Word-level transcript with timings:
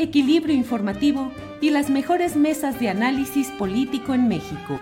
equilibrio 0.00 0.54
informativo 0.54 1.30
y 1.60 1.70
las 1.70 1.90
mejores 1.90 2.34
mesas 2.34 2.80
de 2.80 2.88
análisis 2.88 3.48
político 3.50 4.14
en 4.14 4.28
México. 4.28 4.80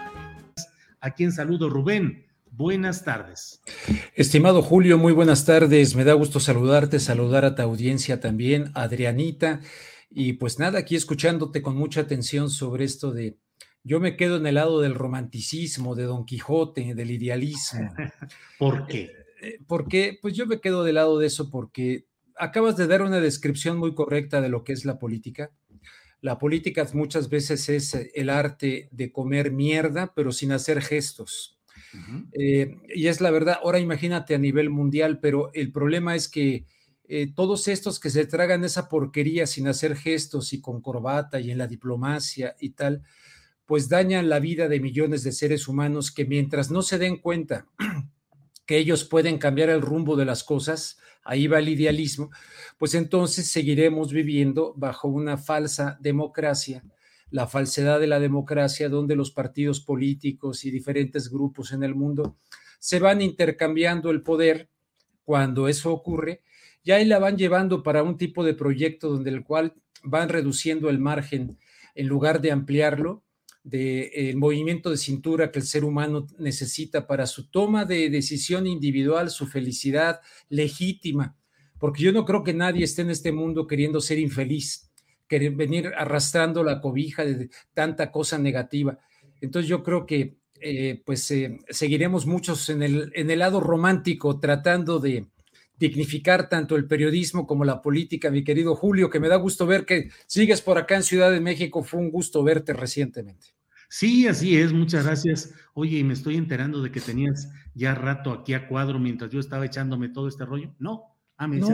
A 1.00 1.10
quien 1.10 1.32
saludo, 1.32 1.68
Rubén. 1.68 2.26
Buenas 2.50 3.04
tardes. 3.04 3.60
Estimado 4.14 4.62
Julio, 4.62 4.96
muy 4.96 5.12
buenas 5.12 5.44
tardes. 5.44 5.94
Me 5.94 6.04
da 6.04 6.12
gusto 6.12 6.40
saludarte, 6.40 6.98
saludar 7.00 7.44
a 7.44 7.54
tu 7.54 7.62
audiencia 7.62 8.20
también, 8.20 8.70
Adrianita. 8.74 9.60
Y 10.10 10.34
pues 10.34 10.58
nada, 10.58 10.78
aquí 10.78 10.96
escuchándote 10.96 11.62
con 11.62 11.76
mucha 11.76 12.00
atención 12.00 12.48
sobre 12.48 12.84
esto 12.84 13.12
de, 13.12 13.38
yo 13.84 14.00
me 14.00 14.16
quedo 14.16 14.36
en 14.36 14.46
el 14.46 14.54
lado 14.54 14.80
del 14.80 14.94
romanticismo, 14.94 15.94
de 15.94 16.04
Don 16.04 16.24
Quijote, 16.24 16.94
del 16.94 17.10
idealismo. 17.10 17.92
¿Por 18.58 18.86
qué? 18.86 19.10
Eh, 19.42 19.58
porque, 19.66 20.18
pues 20.20 20.34
yo 20.34 20.46
me 20.46 20.60
quedo 20.60 20.84
del 20.84 20.96
lado 20.96 21.18
de 21.18 21.26
eso 21.26 21.50
porque 21.50 22.06
acabas 22.38 22.76
de 22.76 22.86
dar 22.86 23.02
una 23.02 23.20
descripción 23.20 23.78
muy 23.78 23.94
correcta 23.94 24.40
de 24.40 24.48
lo 24.48 24.64
que 24.64 24.72
es 24.72 24.84
la 24.84 24.98
política. 24.98 25.50
La 26.20 26.38
política 26.38 26.86
muchas 26.94 27.28
veces 27.28 27.68
es 27.68 27.94
el 28.14 28.30
arte 28.30 28.88
de 28.90 29.12
comer 29.12 29.52
mierda, 29.52 30.12
pero 30.14 30.32
sin 30.32 30.52
hacer 30.52 30.82
gestos. 30.82 31.58
eh, 32.32 32.76
y 32.94 33.06
es 33.06 33.20
la 33.20 33.30
verdad, 33.30 33.58
ahora 33.62 33.78
imagínate 33.78 34.34
a 34.34 34.38
nivel 34.38 34.68
mundial, 34.70 35.20
pero 35.20 35.50
el 35.54 35.72
problema 35.72 36.16
es 36.16 36.28
que 36.28 36.66
eh, 37.04 37.32
todos 37.34 37.68
estos 37.68 38.00
que 38.00 38.10
se 38.10 38.26
tragan 38.26 38.64
esa 38.64 38.88
porquería 38.88 39.46
sin 39.46 39.66
hacer 39.68 39.96
gestos 39.96 40.52
y 40.52 40.60
con 40.60 40.82
corbata 40.82 41.40
y 41.40 41.50
en 41.50 41.58
la 41.58 41.66
diplomacia 41.66 42.54
y 42.60 42.70
tal, 42.70 43.02
pues 43.64 43.88
dañan 43.88 44.28
la 44.28 44.40
vida 44.40 44.68
de 44.68 44.80
millones 44.80 45.22
de 45.22 45.32
seres 45.32 45.68
humanos 45.68 46.10
que 46.10 46.24
mientras 46.24 46.70
no 46.70 46.82
se 46.82 46.98
den 46.98 47.18
cuenta 47.18 47.66
que 48.68 48.76
ellos 48.76 49.04
pueden 49.04 49.38
cambiar 49.38 49.70
el 49.70 49.80
rumbo 49.80 50.14
de 50.14 50.26
las 50.26 50.44
cosas, 50.44 50.98
ahí 51.24 51.46
va 51.46 51.58
el 51.58 51.70
idealismo, 51.70 52.30
pues 52.76 52.94
entonces 52.94 53.50
seguiremos 53.50 54.12
viviendo 54.12 54.74
bajo 54.76 55.08
una 55.08 55.38
falsa 55.38 55.96
democracia, 56.02 56.84
la 57.30 57.46
falsedad 57.46 57.98
de 57.98 58.08
la 58.08 58.20
democracia, 58.20 58.90
donde 58.90 59.16
los 59.16 59.30
partidos 59.30 59.80
políticos 59.80 60.66
y 60.66 60.70
diferentes 60.70 61.30
grupos 61.30 61.72
en 61.72 61.82
el 61.82 61.94
mundo 61.94 62.36
se 62.78 62.98
van 62.98 63.22
intercambiando 63.22 64.10
el 64.10 64.20
poder. 64.20 64.68
Cuando 65.24 65.68
eso 65.68 65.90
ocurre, 65.90 66.42
ya 66.84 66.96
ahí 66.96 67.06
la 67.06 67.18
van 67.18 67.38
llevando 67.38 67.82
para 67.82 68.02
un 68.02 68.18
tipo 68.18 68.44
de 68.44 68.52
proyecto 68.52 69.08
donde 69.08 69.30
el 69.30 69.44
cual 69.44 69.76
van 70.02 70.28
reduciendo 70.28 70.90
el 70.90 70.98
margen 70.98 71.56
en 71.94 72.06
lugar 72.06 72.42
de 72.42 72.52
ampliarlo 72.52 73.24
del 73.68 74.10
de, 74.10 74.34
movimiento 74.36 74.90
de 74.90 74.96
cintura 74.96 75.50
que 75.50 75.58
el 75.58 75.64
ser 75.66 75.84
humano 75.84 76.26
necesita 76.38 77.06
para 77.06 77.26
su 77.26 77.48
toma 77.50 77.84
de 77.84 78.08
decisión 78.08 78.66
individual, 78.66 79.30
su 79.30 79.46
felicidad 79.46 80.20
legítima, 80.48 81.36
porque 81.78 82.02
yo 82.02 82.12
no 82.12 82.24
creo 82.24 82.42
que 82.42 82.54
nadie 82.54 82.84
esté 82.84 83.02
en 83.02 83.10
este 83.10 83.30
mundo 83.30 83.66
queriendo 83.66 84.00
ser 84.00 84.18
infeliz, 84.18 84.90
querer 85.28 85.52
venir 85.52 85.88
arrastrando 85.96 86.64
la 86.64 86.80
cobija 86.80 87.24
de 87.24 87.50
tanta 87.74 88.10
cosa 88.10 88.38
negativa. 88.38 88.98
Entonces 89.40 89.68
yo 89.68 89.82
creo 89.82 90.06
que 90.06 90.38
eh, 90.60 91.02
pues 91.04 91.30
eh, 91.30 91.58
seguiremos 91.68 92.26
muchos 92.26 92.68
en 92.70 92.82
el, 92.82 93.12
en 93.14 93.30
el 93.30 93.38
lado 93.38 93.60
romántico 93.60 94.40
tratando 94.40 94.98
de, 94.98 95.26
dignificar 95.78 96.48
tanto 96.48 96.74
el 96.74 96.86
periodismo 96.86 97.46
como 97.46 97.64
la 97.64 97.80
política, 97.80 98.30
mi 98.30 98.42
querido 98.42 98.74
Julio, 98.74 99.10
que 99.10 99.20
me 99.20 99.28
da 99.28 99.36
gusto 99.36 99.66
ver 99.66 99.86
que 99.86 100.10
sigues 100.26 100.60
por 100.60 100.76
acá 100.76 100.96
en 100.96 101.04
Ciudad 101.04 101.30
de 101.30 101.40
México. 101.40 101.84
Fue 101.84 102.00
un 102.00 102.10
gusto 102.10 102.42
verte 102.42 102.72
recientemente. 102.72 103.57
Sí, 103.88 104.28
así 104.28 104.56
es, 104.58 104.72
muchas 104.72 105.04
gracias. 105.04 105.54
Oye, 105.74 105.98
y 105.98 106.04
me 106.04 106.14
estoy 106.14 106.36
enterando 106.36 106.82
de 106.82 106.92
que 106.92 107.00
tenías 107.00 107.50
ya 107.74 107.94
rato 107.94 108.32
aquí 108.32 108.54
a 108.54 108.68
cuadro 108.68 108.98
mientras 108.98 109.30
yo 109.30 109.40
estaba 109.40 109.64
echándome 109.64 110.10
todo 110.10 110.28
este 110.28 110.44
rollo. 110.44 110.74
No, 110.78 111.16
ah, 111.36 111.48
me 111.48 111.56
no, 111.56 111.68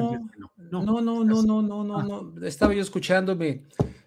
no, 0.71 0.83
no, 0.83 1.01
no, 1.01 1.01
no, 1.03 1.25
no, 1.25 1.43
no, 1.43 1.63
no, 1.63 1.85
no, 1.85 2.03
no, 2.33 2.47
estaba 2.47 2.73
yo 2.73 2.83
escuchándome, 2.83 3.65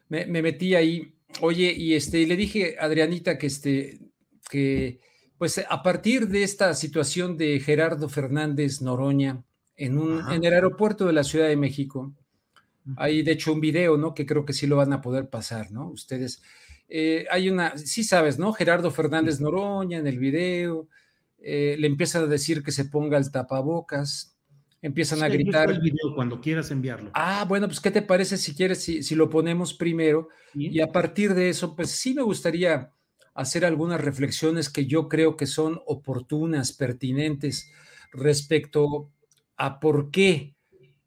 me, 0.09 0.25
me, 0.25 0.41
metí 0.41 0.73
ahí. 0.75 1.13
Oye, 1.41 1.73
y 1.73 1.96
este, 1.96 2.25
le 2.25 2.38
dije 2.38 2.78
a 2.79 2.85
Adrianita 2.85 3.38
que 3.38 3.47
este, 3.47 4.00
que 4.50 5.01
pues 5.38 5.63
a 5.69 5.84
partir 5.84 6.29
de 6.29 6.44
esta 6.44 6.73
situación 6.73 7.38
de 7.38 7.59
Gerardo 7.59 8.09
Fernández 8.09 8.81
Noroña, 8.81 9.44
en, 9.75 9.97
un, 9.97 10.31
en, 10.31 10.44
el 10.44 10.53
aeropuerto 10.53 11.06
de 11.06 11.13
la 11.13 11.23
Ciudad 11.23 11.47
de 11.47 11.56
México. 11.56 12.13
Hay 12.96 13.22
de 13.22 13.34
hecho 13.34 13.53
un 13.53 13.62
video, 13.62 13.97
¿no? 13.97 14.13
Que 14.13 14.25
creo 14.25 14.46
que 14.46 14.53
sí 14.53 14.66
lo 14.66 14.78
van 14.78 14.94
a 14.94 15.01
poder 15.01 15.29
pasar, 15.29 15.72
¿no? 15.72 15.90
Ustedes. 15.90 16.41
Eh, 16.89 17.25
hay 17.29 17.49
una, 17.49 17.77
sí 17.77 18.03
sabes, 18.03 18.39
¿no? 18.39 18.53
Gerardo 18.53 18.91
Fernández 18.91 19.39
Noroña 19.39 19.97
en 19.97 20.07
el 20.07 20.19
video, 20.19 20.87
eh, 21.39 21.75
le 21.77 21.87
empiezan 21.87 22.23
a 22.23 22.27
decir 22.27 22.63
que 22.63 22.71
se 22.71 22.85
ponga 22.85 23.17
el 23.17 23.31
tapabocas, 23.31 24.37
empiezan 24.81 25.19
sí, 25.19 25.25
a 25.25 25.29
gritar. 25.29 25.69
El 25.69 25.81
video 25.81 26.15
cuando 26.15 26.39
quieras 26.39 26.71
enviarlo. 26.71 27.11
Ah, 27.13 27.45
bueno, 27.47 27.67
pues 27.67 27.81
¿qué 27.81 27.91
te 27.91 28.01
parece 28.01 28.37
si 28.37 28.55
quieres, 28.55 28.81
si, 28.81 29.03
si 29.03 29.15
lo 29.15 29.29
ponemos 29.29 29.73
primero? 29.73 30.29
Y 30.53 30.79
a 30.79 30.91
partir 30.91 31.33
de 31.33 31.49
eso, 31.49 31.75
pues 31.75 31.91
sí 31.91 32.13
me 32.13 32.23
gustaría 32.23 32.91
hacer 33.33 33.65
algunas 33.65 34.01
reflexiones 34.01 34.69
que 34.69 34.87
yo 34.87 35.07
creo 35.07 35.37
que 35.37 35.45
son 35.45 35.79
oportunas, 35.85 36.71
pertinentes 36.71 37.71
respecto 38.11 39.11
a 39.57 39.79
por 39.79 40.09
qué, 40.09 40.55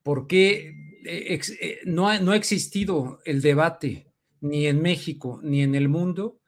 por 0.05 0.29
qué 0.29 1.01
eh, 1.05 1.81
no, 1.87 2.09
ha, 2.09 2.21
no 2.21 2.33
ha 2.33 2.37
existido 2.37 3.19
el 3.25 3.41
debate 3.41 4.10
ni 4.41 4.67
en 4.67 4.81
México 4.83 5.41
ni 5.43 5.63
en 5.63 5.75
el 5.75 5.89
mundo 5.89 6.41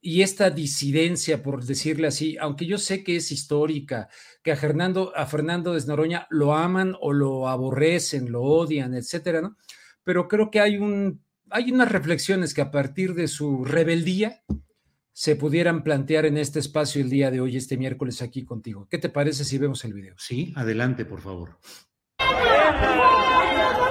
y 0.00 0.22
esta 0.22 0.50
disidencia, 0.50 1.42
por 1.42 1.64
decirle 1.64 2.06
así, 2.06 2.36
aunque 2.38 2.66
yo 2.66 2.78
sé 2.78 3.02
que 3.02 3.16
es 3.16 3.32
histórica, 3.32 4.08
que 4.42 4.52
a 4.52 4.56
Fernando, 4.56 5.12
a 5.16 5.26
Fernando 5.26 5.74
de 5.74 5.84
Noroña 5.86 6.26
lo 6.30 6.54
aman 6.54 6.94
o 7.00 7.12
lo 7.12 7.48
aborrecen, 7.48 8.30
lo 8.30 8.42
odian, 8.42 8.94
etcétera, 8.94 9.40
¿no? 9.40 9.56
Pero 10.04 10.28
creo 10.28 10.50
que 10.50 10.60
hay 10.60 10.78
un, 10.78 11.22
hay 11.50 11.72
unas 11.72 11.90
reflexiones 11.90 12.54
que 12.54 12.60
a 12.60 12.70
partir 12.70 13.14
de 13.14 13.26
su 13.26 13.64
rebeldía 13.64 14.42
se 15.12 15.34
pudieran 15.34 15.82
plantear 15.82 16.26
en 16.26 16.38
este 16.38 16.60
espacio 16.60 17.02
el 17.02 17.10
día 17.10 17.32
de 17.32 17.40
hoy, 17.40 17.56
este 17.56 17.76
miércoles 17.76 18.22
aquí 18.22 18.44
contigo. 18.44 18.86
¿Qué 18.88 18.98
te 18.98 19.08
parece 19.08 19.44
si 19.44 19.58
vemos 19.58 19.84
el 19.84 19.94
video? 19.94 20.14
Sí, 20.16 20.52
adelante, 20.54 21.04
por 21.04 21.20
favor. 21.20 21.58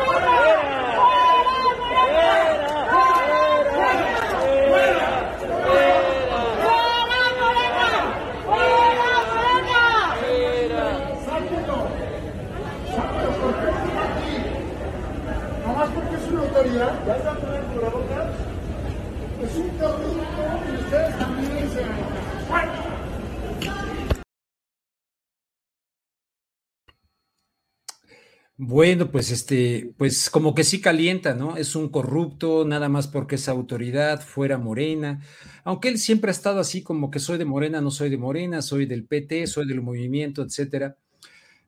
Bueno, 28.59 29.11
pues 29.11 29.29
este, 29.29 29.93
pues 29.97 30.31
como 30.31 30.55
que 30.55 30.63
sí 30.63 30.81
calienta, 30.81 31.35
¿no? 31.35 31.57
Es 31.57 31.75
un 31.75 31.89
corrupto, 31.89 32.65
nada 32.65 32.89
más 32.89 33.07
porque 33.07 33.35
es 33.35 33.47
autoridad, 33.47 34.19
fuera 34.19 34.57
Morena. 34.57 35.21
Aunque 35.63 35.89
él 35.89 35.99
siempre 35.99 36.29
ha 36.29 36.31
estado 36.31 36.59
así 36.59 36.81
como 36.81 37.11
que 37.11 37.19
soy 37.19 37.37
de 37.37 37.45
Morena, 37.45 37.81
no 37.81 37.91
soy 37.91 38.09
de 38.09 38.17
Morena, 38.17 38.63
soy 38.63 38.87
del 38.87 39.05
PT, 39.05 39.45
soy 39.45 39.67
del 39.67 39.83
movimiento, 39.83 40.41
etcétera. 40.41 40.97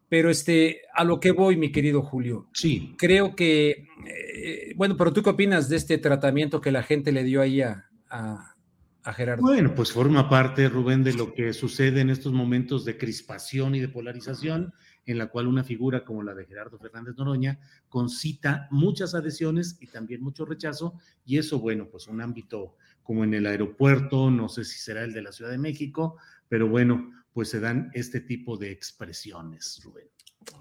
Pero 0.09 0.31
este, 0.31 0.81
a 0.95 1.03
lo 1.03 1.19
que 1.19 1.29
voy, 1.29 1.57
mi 1.57 1.71
querido 1.71 2.01
Julio. 2.01 2.47
Sí. 2.53 2.95
Creo 2.97 3.35
que, 3.35 3.85
eh, 4.07 4.73
bueno, 4.75 4.97
pero 4.97 5.13
tú 5.13 5.21
qué 5.21 5.29
opinas 5.29 5.69
de 5.69 5.75
este 5.75 5.99
tratamiento 5.99 6.59
que 6.59 6.71
la 6.71 6.81
gente 6.81 7.11
le 7.11 7.23
dio 7.23 7.41
ahí 7.41 7.61
a, 7.61 7.87
a, 8.09 8.55
a 9.03 9.13
Gerardo? 9.13 9.43
Bueno, 9.43 9.75
pues 9.75 9.91
forma 9.91 10.27
parte, 10.27 10.67
Rubén, 10.67 11.03
de 11.03 11.13
lo 11.13 11.35
que 11.35 11.53
sucede 11.53 12.01
en 12.01 12.09
estos 12.09 12.33
momentos 12.33 12.83
de 12.83 12.97
crispación 12.97 13.75
y 13.75 13.79
de 13.79 13.89
polarización 13.89 14.73
en 15.11 15.17
la 15.17 15.27
cual 15.27 15.47
una 15.47 15.63
figura 15.63 16.05
como 16.05 16.21
la 16.21 16.35
de 16.35 16.45
Gerardo 16.45 16.77
Fernández 16.77 17.15
Noroña 17.17 17.59
concita 17.87 18.67
muchas 18.69 19.15
adhesiones 19.15 19.77
y 19.79 19.87
también 19.87 20.21
mucho 20.21 20.45
rechazo, 20.45 20.99
y 21.25 21.39
eso, 21.39 21.59
bueno, 21.59 21.87
pues 21.89 22.07
un 22.07 22.21
ámbito 22.21 22.75
como 23.01 23.23
en 23.23 23.33
el 23.33 23.47
aeropuerto, 23.47 24.29
no 24.29 24.49
sé 24.49 24.63
si 24.63 24.77
será 24.77 25.03
el 25.03 25.13
de 25.13 25.23
la 25.23 25.31
Ciudad 25.31 25.49
de 25.49 25.57
México, 25.57 26.17
pero 26.47 26.67
bueno, 26.67 27.11
pues 27.33 27.49
se 27.49 27.59
dan 27.59 27.89
este 27.95 28.19
tipo 28.19 28.55
de 28.55 28.69
expresiones, 28.69 29.81
Rubén. 29.83 30.05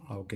Ah, 0.06 0.16
ok. 0.16 0.34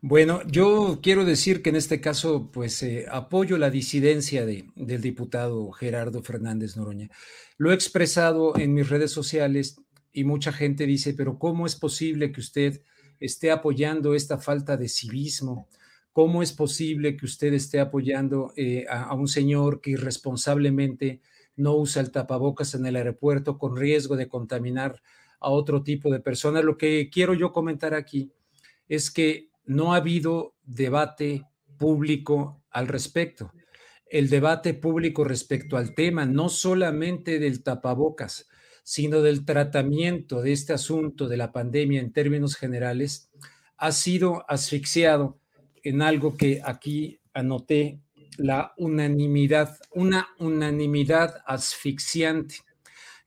Bueno, 0.00 0.42
yo 0.46 1.00
quiero 1.02 1.24
decir 1.24 1.60
que 1.60 1.70
en 1.70 1.76
este 1.76 2.00
caso, 2.00 2.52
pues 2.52 2.80
eh, 2.84 3.06
apoyo 3.10 3.58
la 3.58 3.70
disidencia 3.70 4.46
de, 4.46 4.70
del 4.76 5.00
diputado 5.00 5.72
Gerardo 5.72 6.22
Fernández 6.22 6.76
Noroña. 6.76 7.10
Lo 7.56 7.72
he 7.72 7.74
expresado 7.74 8.56
en 8.56 8.72
mis 8.74 8.88
redes 8.88 9.10
sociales 9.10 9.80
y 10.12 10.22
mucha 10.22 10.52
gente 10.52 10.86
dice, 10.86 11.12
pero 11.14 11.40
¿cómo 11.40 11.66
es 11.66 11.74
posible 11.74 12.30
que 12.30 12.40
usted 12.40 12.82
esté 13.20 13.50
apoyando 13.50 14.14
esta 14.14 14.38
falta 14.38 14.76
de 14.76 14.88
civismo? 14.88 15.68
¿Cómo 16.12 16.42
es 16.42 16.52
posible 16.52 17.16
que 17.16 17.26
usted 17.26 17.52
esté 17.52 17.80
apoyando 17.80 18.52
eh, 18.56 18.86
a, 18.88 19.04
a, 19.04 19.14
un 19.14 19.28
señor 19.28 19.80
que 19.80 19.92
irresponsablemente 19.92 21.20
no 21.56 21.74
usa 21.74 22.02
el 22.02 22.10
tapabocas 22.10 22.74
en 22.74 22.86
el 22.86 22.96
aeropuerto 22.96 23.58
con 23.58 23.76
riesgo 23.76 24.16
de 24.16 24.28
contaminar 24.28 25.02
a 25.40 25.50
otro 25.50 25.82
tipo 25.82 26.10
de 26.10 26.20
personas? 26.20 26.64
Lo 26.64 26.76
que 26.76 27.10
quiero 27.10 27.34
yo 27.34 27.52
comentar 27.52 27.94
aquí 27.94 28.32
es 28.88 29.10
que 29.10 29.50
no 29.64 29.92
ha 29.92 29.98
habido 29.98 30.54
debate 30.64 31.44
público 31.78 32.62
al 32.70 32.88
respecto. 32.88 33.52
El 34.06 34.30
debate 34.30 34.74
público 34.74 35.24
respecto 35.24 35.76
al 35.76 35.94
tema, 35.94 36.24
no 36.24 36.48
solamente 36.48 37.38
del 37.38 37.62
tapabocas, 37.62 38.48
sino 38.88 39.20
del 39.20 39.44
tratamiento 39.44 40.40
de 40.40 40.52
este 40.52 40.72
asunto 40.72 41.28
de 41.28 41.36
la 41.36 41.52
pandemia 41.52 42.00
en 42.00 42.10
términos 42.10 42.56
generales, 42.56 43.28
ha 43.76 43.92
sido 43.92 44.50
asfixiado 44.50 45.38
en 45.82 46.00
algo 46.00 46.38
que 46.38 46.62
aquí 46.64 47.20
anoté, 47.34 48.00
la 48.38 48.72
unanimidad, 48.78 49.76
una 49.92 50.28
unanimidad 50.38 51.42
asfixiante. 51.44 52.60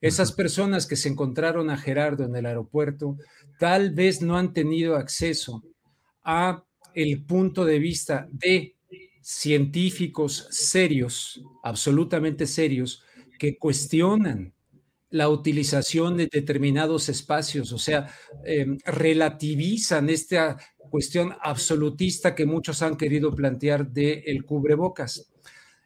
Esas 0.00 0.32
personas 0.32 0.88
que 0.88 0.96
se 0.96 1.08
encontraron 1.08 1.70
a 1.70 1.76
Gerardo 1.76 2.24
en 2.24 2.34
el 2.34 2.46
aeropuerto 2.46 3.16
tal 3.60 3.92
vez 3.92 4.20
no 4.20 4.36
han 4.36 4.52
tenido 4.52 4.96
acceso 4.96 5.62
a 6.24 6.64
el 6.92 7.24
punto 7.24 7.64
de 7.64 7.78
vista 7.78 8.26
de 8.32 8.74
científicos 9.20 10.48
serios, 10.50 11.40
absolutamente 11.62 12.48
serios, 12.48 13.04
que 13.38 13.56
cuestionan 13.58 14.52
la 15.12 15.28
utilización 15.28 16.16
de 16.16 16.28
determinados 16.30 17.08
espacios, 17.08 17.72
o 17.72 17.78
sea, 17.78 18.08
eh, 18.44 18.66
relativizan 18.84 20.08
esta 20.08 20.56
cuestión 20.90 21.34
absolutista 21.40 22.34
que 22.34 22.46
muchos 22.46 22.82
han 22.82 22.96
querido 22.96 23.34
plantear 23.34 23.86
del 23.86 24.22
el 24.26 24.44
cubrebocas. 24.44 25.30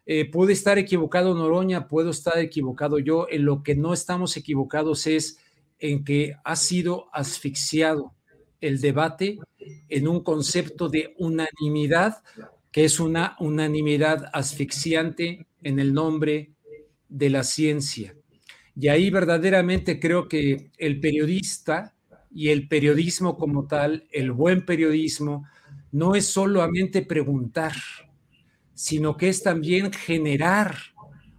Eh, 0.05 0.31
puede 0.31 0.53
estar 0.53 0.77
equivocado 0.77 1.35
Noroña, 1.35 1.89
puedo 1.89 2.09
estar 2.11 2.39
equivocado 2.39 2.99
yo, 2.99 3.27
en 3.29 3.43
lo 3.43 3.63
que 3.63 3.75
no 3.75 3.93
estamos 3.93 4.37
equivocados 4.37 5.05
es 5.07 5.37
en 5.79 6.05
que 6.05 6.35
ha 6.45 6.55
sido 6.55 7.07
asfixiado 7.11 8.13
el 8.61 8.79
debate 8.79 9.39
en 9.89 10.07
un 10.07 10.23
concepto 10.23 10.87
de 10.87 11.13
unanimidad, 11.19 12.23
que 12.71 12.85
es 12.85 13.01
una 13.01 13.35
unanimidad 13.39 14.29
asfixiante 14.31 15.45
en 15.61 15.79
el 15.79 15.93
nombre 15.93 16.53
de 17.09 17.29
la 17.29 17.43
ciencia. 17.43 18.15
Y 18.79 18.89
ahí 18.89 19.09
verdaderamente 19.09 19.99
creo 19.99 20.27
que 20.27 20.69
el 20.77 20.99
periodista 20.99 21.95
y 22.29 22.49
el 22.49 22.67
periodismo 22.67 23.35
como 23.35 23.65
tal, 23.65 24.07
el 24.11 24.31
buen 24.31 24.65
periodismo, 24.65 25.47
no 25.91 26.13
es 26.13 26.27
solamente 26.27 27.01
preguntar, 27.01 27.73
sino 28.75 29.17
que 29.17 29.29
es 29.29 29.41
también 29.41 29.91
generar, 29.91 30.75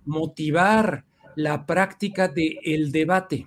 motivar 0.04 1.04
la 1.36 1.64
práctica 1.64 2.26
del 2.26 2.58
el 2.64 2.90
debate, 2.90 3.46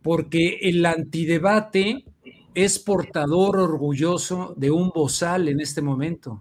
porque 0.00 0.58
el 0.62 0.86
antidebate 0.86 2.06
es 2.54 2.78
portador 2.78 3.58
orgulloso 3.58 4.54
de 4.56 4.70
un 4.70 4.88
bozal 4.94 5.48
en 5.48 5.60
este 5.60 5.82
momento. 5.82 6.40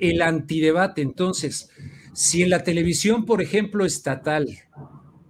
El 0.00 0.22
antidebate, 0.22 1.00
entonces, 1.00 1.70
si 2.12 2.42
en 2.42 2.50
la 2.50 2.64
televisión, 2.64 3.24
por 3.24 3.40
ejemplo, 3.40 3.84
estatal, 3.84 4.48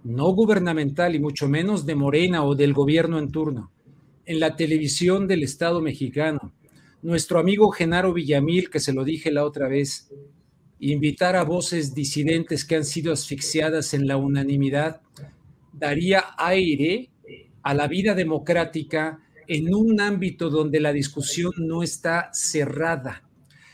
no 0.09 0.31
gubernamental 0.31 1.13
y 1.13 1.19
mucho 1.19 1.47
menos 1.47 1.85
de 1.85 1.93
Morena 1.93 2.43
o 2.43 2.55
del 2.55 2.73
gobierno 2.73 3.19
en 3.19 3.31
turno, 3.31 3.71
en 4.25 4.39
la 4.39 4.55
televisión 4.55 5.27
del 5.27 5.43
Estado 5.43 5.81
mexicano. 5.81 6.51
Nuestro 7.03 7.37
amigo 7.37 7.69
Genaro 7.69 8.11
Villamil, 8.11 8.71
que 8.71 8.79
se 8.79 8.91
lo 8.91 9.03
dije 9.03 9.29
la 9.29 9.45
otra 9.45 9.67
vez, 9.67 10.09
invitar 10.79 11.35
a 11.35 11.43
voces 11.43 11.93
disidentes 11.93 12.65
que 12.65 12.75
han 12.75 12.85
sido 12.85 13.13
asfixiadas 13.13 13.93
en 13.93 14.07
la 14.07 14.17
unanimidad, 14.17 15.01
daría 15.73 16.25
aire 16.37 17.11
a 17.61 17.75
la 17.75 17.87
vida 17.87 18.15
democrática 18.15 19.19
en 19.47 19.75
un 19.75 20.01
ámbito 20.01 20.49
donde 20.49 20.79
la 20.79 20.91
discusión 20.91 21.53
no 21.57 21.83
está 21.83 22.31
cerrada. 22.33 23.23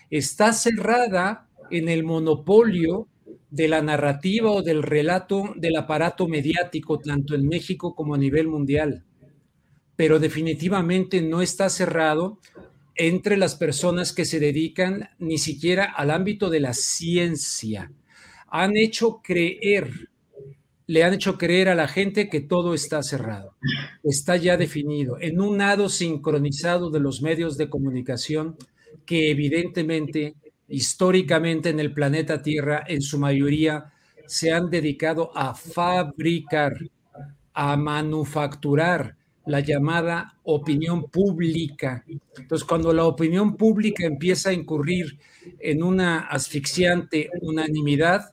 Está 0.10 0.52
cerrada 0.52 1.48
en 1.72 1.88
el 1.88 2.04
monopolio 2.04 3.08
de 3.56 3.70
la 3.70 3.82
narrativa 3.82 4.52
o 4.52 4.62
del 4.62 4.84
relato 4.84 5.54
del 5.56 5.78
aparato 5.78 6.28
mediático, 6.28 7.00
tanto 7.00 7.36
en 7.36 7.48
México 7.48 7.96
como 7.96 8.14
a 8.14 8.18
nivel 8.18 8.50
mundial. 8.50 9.06
Pero 9.96 10.20
definitivamente 10.20 11.22
no 11.22 11.42
está 11.42 11.70
cerrado 11.70 12.40
entre 12.96 13.38
las 13.38 13.56
personas 13.56 14.12
que 14.12 14.26
se 14.26 14.42
dedican 14.42 15.10
ni 15.20 15.38
siquiera 15.38 15.86
al 15.86 16.12
ámbito 16.12 16.50
de 16.50 16.60
la 16.60 16.74
ciencia. 16.74 17.94
Han 18.50 18.76
hecho 18.76 19.22
creer, 19.24 20.10
le 20.86 21.06
han 21.06 21.14
hecho 21.14 21.38
creer 21.38 21.70
a 21.70 21.76
la 21.76 21.88
gente 21.88 22.28
que 22.28 22.42
todo 22.42 22.74
está 22.74 23.04
cerrado, 23.04 23.56
está 24.04 24.36
ya 24.36 24.58
definido, 24.58 25.18
en 25.22 25.40
un 25.40 25.60
lado 25.60 25.88
sincronizado 25.88 26.90
de 26.90 27.00
los 27.00 27.22
medios 27.22 27.56
de 27.56 27.70
comunicación 27.70 28.58
que 29.06 29.32
evidentemente 29.32 30.36
históricamente 30.68 31.70
en 31.70 31.80
el 31.80 31.94
planeta 31.94 32.42
Tierra, 32.42 32.84
en 32.88 33.02
su 33.02 33.20
mayoría, 33.20 33.92
se 34.28 34.52
han 34.52 34.70
dedicado 34.70 35.32
a 35.36 35.54
fabricar, 35.54 36.78
a 37.54 37.78
manufacturar 37.78 39.16
la 39.46 39.60
llamada 39.60 40.34
opinión 40.44 41.06
pública. 41.10 42.04
Entonces, 42.38 42.68
cuando 42.68 42.92
la 42.94 43.06
opinión 43.06 43.56
pública 43.56 44.06
empieza 44.06 44.50
a 44.50 44.54
incurrir 44.54 45.18
en 45.60 45.84
una 45.84 46.22
asfixiante 46.22 47.30
unanimidad, 47.42 48.32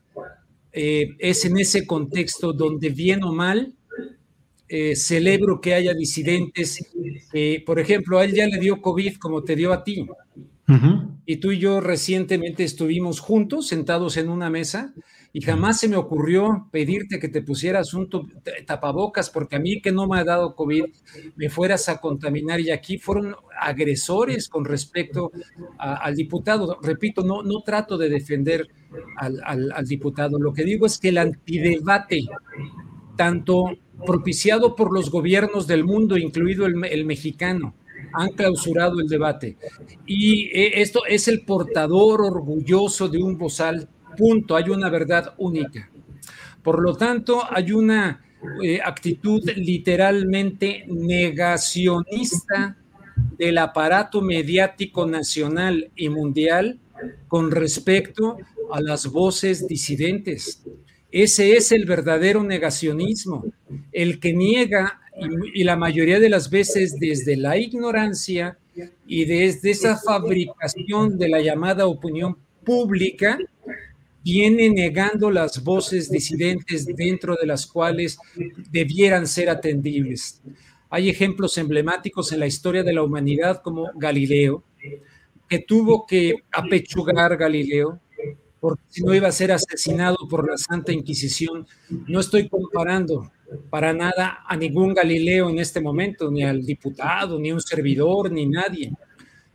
eh, 0.72 1.10
es 1.18 1.44
en 1.44 1.58
ese 1.58 1.86
contexto 1.86 2.54
donde 2.54 2.88
bien 2.88 3.22
o 3.24 3.32
mal 3.32 3.74
eh, 4.68 4.96
celebro 4.96 5.60
que 5.60 5.74
haya 5.74 5.92
disidentes. 5.92 6.82
Eh, 7.34 7.62
por 7.66 7.78
ejemplo, 7.78 8.18
a 8.18 8.24
él 8.24 8.32
ya 8.32 8.46
le 8.46 8.58
dio 8.58 8.80
COVID 8.80 9.16
como 9.16 9.44
te 9.44 9.54
dio 9.54 9.70
a 9.70 9.84
ti. 9.84 10.06
Y 11.24 11.36
tú 11.36 11.52
y 11.52 11.58
yo 11.58 11.80
recientemente 11.80 12.64
estuvimos 12.64 13.20
juntos, 13.20 13.68
sentados 13.68 14.16
en 14.16 14.28
una 14.28 14.50
mesa, 14.50 14.92
y 15.32 15.40
jamás 15.40 15.80
se 15.80 15.88
me 15.88 15.96
ocurrió 15.96 16.68
pedirte 16.70 17.18
que 17.18 17.28
te 17.28 17.42
pusieras 17.42 17.94
un 17.94 18.08
tapabocas, 18.66 19.30
porque 19.30 19.56
a 19.56 19.60
mí 19.60 19.80
que 19.80 19.92
no 19.92 20.06
me 20.06 20.18
ha 20.18 20.24
dado 20.24 20.54
COVID, 20.54 20.84
me 21.36 21.48
fueras 21.48 21.88
a 21.88 21.98
contaminar. 21.98 22.60
Y 22.60 22.70
aquí 22.70 22.98
fueron 22.98 23.34
agresores 23.58 24.48
con 24.48 24.64
respecto 24.66 25.30
al 25.78 26.16
diputado. 26.16 26.78
Repito, 26.82 27.22
no, 27.22 27.42
no 27.42 27.62
trato 27.62 27.96
de 27.96 28.10
defender 28.10 28.68
al, 29.16 29.86
diputado. 29.86 30.38
Lo 30.38 30.52
que 30.52 30.64
digo 30.64 30.84
es 30.84 30.98
que 30.98 31.08
el 31.08 31.18
antidebate, 31.18 32.26
tanto 33.16 33.70
propiciado 34.04 34.76
por 34.76 34.92
los 34.92 35.10
gobiernos 35.10 35.66
del 35.66 35.84
mundo, 35.84 36.18
incluido 36.18 36.66
el 36.66 37.04
mexicano, 37.06 37.74
han 38.12 38.30
clausurado 38.30 39.00
el 39.00 39.08
debate. 39.08 39.56
Y 40.06 40.46
eh, 40.46 40.80
esto 40.80 41.04
es 41.06 41.28
el 41.28 41.42
portador 41.42 42.22
orgulloso 42.22 43.08
de 43.08 43.22
un 43.22 43.38
bozal, 43.38 43.88
punto, 44.16 44.56
hay 44.56 44.70
una 44.70 44.88
verdad 44.88 45.34
única. 45.38 45.90
Por 46.62 46.82
lo 46.82 46.94
tanto, 46.94 47.42
hay 47.50 47.72
una 47.72 48.22
eh, 48.62 48.80
actitud 48.82 49.42
literalmente 49.56 50.84
negacionista 50.88 52.76
del 53.38 53.58
aparato 53.58 54.20
mediático 54.20 55.06
nacional 55.06 55.90
y 55.96 56.08
mundial 56.08 56.78
con 57.28 57.50
respecto 57.50 58.38
a 58.72 58.80
las 58.80 59.06
voces 59.06 59.66
disidentes. 59.66 60.62
Ese 61.10 61.56
es 61.56 61.72
el 61.72 61.84
verdadero 61.84 62.42
negacionismo, 62.42 63.44
el 63.92 64.18
que 64.18 64.32
niega, 64.32 65.01
y, 65.54 65.64
la 65.64 65.76
mayoría 65.76 66.20
de 66.20 66.28
las 66.28 66.50
veces 66.50 66.98
desde 66.98 67.36
la 67.36 67.56
ignorancia 67.56 68.58
y 69.06 69.24
desde 69.24 69.70
esa 69.70 69.96
fabricación 69.96 71.18
de 71.18 71.28
la 71.28 71.40
llamada 71.40 71.86
opinión 71.86 72.36
pública, 72.64 73.38
viene 74.24 74.70
negando 74.70 75.30
las 75.30 75.62
voces 75.62 76.10
disidentes 76.10 76.86
dentro 76.86 77.36
de 77.40 77.46
las 77.46 77.66
cuales 77.66 78.18
debieran 78.70 79.26
ser 79.26 79.50
atendibles. 79.50 80.40
Hay 80.90 81.08
ejemplos 81.08 81.58
emblemáticos 81.58 82.32
en 82.32 82.40
la 82.40 82.46
historia 82.46 82.82
de 82.82 82.92
la 82.92 83.02
humanidad 83.02 83.62
como 83.62 83.90
Galileo, 83.94 84.62
que 85.48 85.58
tuvo 85.58 86.06
que 86.06 86.34
apechugar 86.52 87.36
Galileo, 87.36 88.00
porque 88.60 88.82
si 88.88 89.02
no 89.02 89.12
iba 89.12 89.26
a 89.26 89.32
ser 89.32 89.50
asesinado 89.50 90.16
por 90.30 90.48
la 90.48 90.56
Santa 90.56 90.92
Inquisición. 90.92 91.66
No 92.06 92.20
estoy 92.20 92.48
comparando 92.48 93.32
para 93.70 93.92
nada 93.92 94.40
a 94.46 94.56
ningún 94.56 94.94
Galileo 94.94 95.50
en 95.50 95.58
este 95.58 95.80
momento, 95.80 96.30
ni 96.30 96.42
al 96.42 96.64
diputado, 96.64 97.38
ni 97.38 97.52
un 97.52 97.60
servidor, 97.60 98.30
ni 98.30 98.46
nadie 98.46 98.92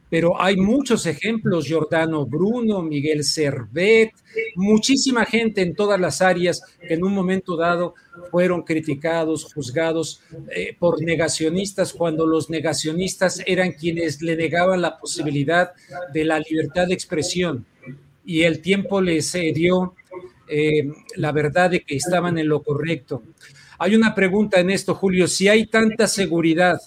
pero 0.10 0.42
hay 0.42 0.56
muchos 0.56 1.06
ejemplos, 1.06 1.66
Giordano 1.66 2.26
Bruno, 2.26 2.82
Miguel 2.82 3.24
Servet, 3.24 4.12
muchísima 4.56 5.26
gente 5.26 5.62
en 5.62 5.76
todas 5.76 6.00
las 6.00 6.22
áreas 6.22 6.62
que 6.80 6.94
en 6.94 7.04
un 7.04 7.14
momento 7.14 7.58
dado 7.58 7.94
fueron 8.32 8.64
criticados, 8.64 9.54
juzgados 9.54 10.22
eh, 10.56 10.76
por 10.80 11.02
negacionistas, 11.04 11.92
cuando 11.92 12.26
los 12.26 12.50
negacionistas 12.50 13.42
eran 13.46 13.74
quienes 13.74 14.22
le 14.22 14.38
negaban 14.38 14.82
la 14.82 14.98
posibilidad 14.98 15.72
de 16.14 16.24
la 16.24 16.40
libertad 16.40 16.88
de 16.88 16.94
expresión. 16.94 17.66
Y 18.24 18.44
el 18.44 18.62
tiempo 18.62 19.02
les 19.02 19.34
dio 19.54 19.94
eh, 20.48 20.88
la 21.16 21.34
verdad 21.34 21.70
de 21.72 21.82
que 21.82 21.98
estaban 21.98 22.38
en 22.38 22.48
lo 22.48 22.64
correcto. 22.64 23.24
Hay 23.80 23.96
una 23.96 24.16
pregunta 24.16 24.60
en 24.60 24.72
esto, 24.72 24.96
Julio, 24.96 25.28
si 25.28 25.48
hay 25.48 25.68
tanta 25.68 26.08
seguridad 26.08 26.80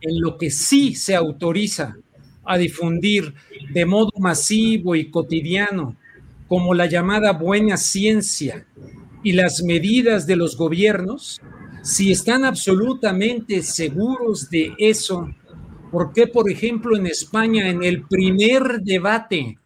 en 0.00 0.20
lo 0.20 0.38
que 0.38 0.50
sí 0.50 0.94
se 0.94 1.16
autoriza 1.16 1.96
a 2.44 2.56
difundir 2.56 3.34
de 3.72 3.84
modo 3.86 4.12
masivo 4.18 4.94
y 4.94 5.10
cotidiano, 5.10 5.96
como 6.46 6.74
la 6.74 6.86
llamada 6.86 7.32
buena 7.32 7.76
ciencia 7.76 8.66
y 9.22 9.32
las 9.32 9.62
medidas 9.62 10.26
de 10.26 10.36
los 10.36 10.56
gobiernos, 10.56 11.40
si 11.82 12.12
están 12.12 12.44
absolutamente 12.44 13.62
seguros 13.62 14.48
de 14.50 14.72
eso, 14.78 15.28
¿por 15.90 16.12
qué, 16.12 16.26
por 16.26 16.50
ejemplo, 16.50 16.96
en 16.96 17.06
España, 17.06 17.68
en 17.68 17.82
el 17.82 18.02
primer 18.02 18.80
debate 18.80 19.58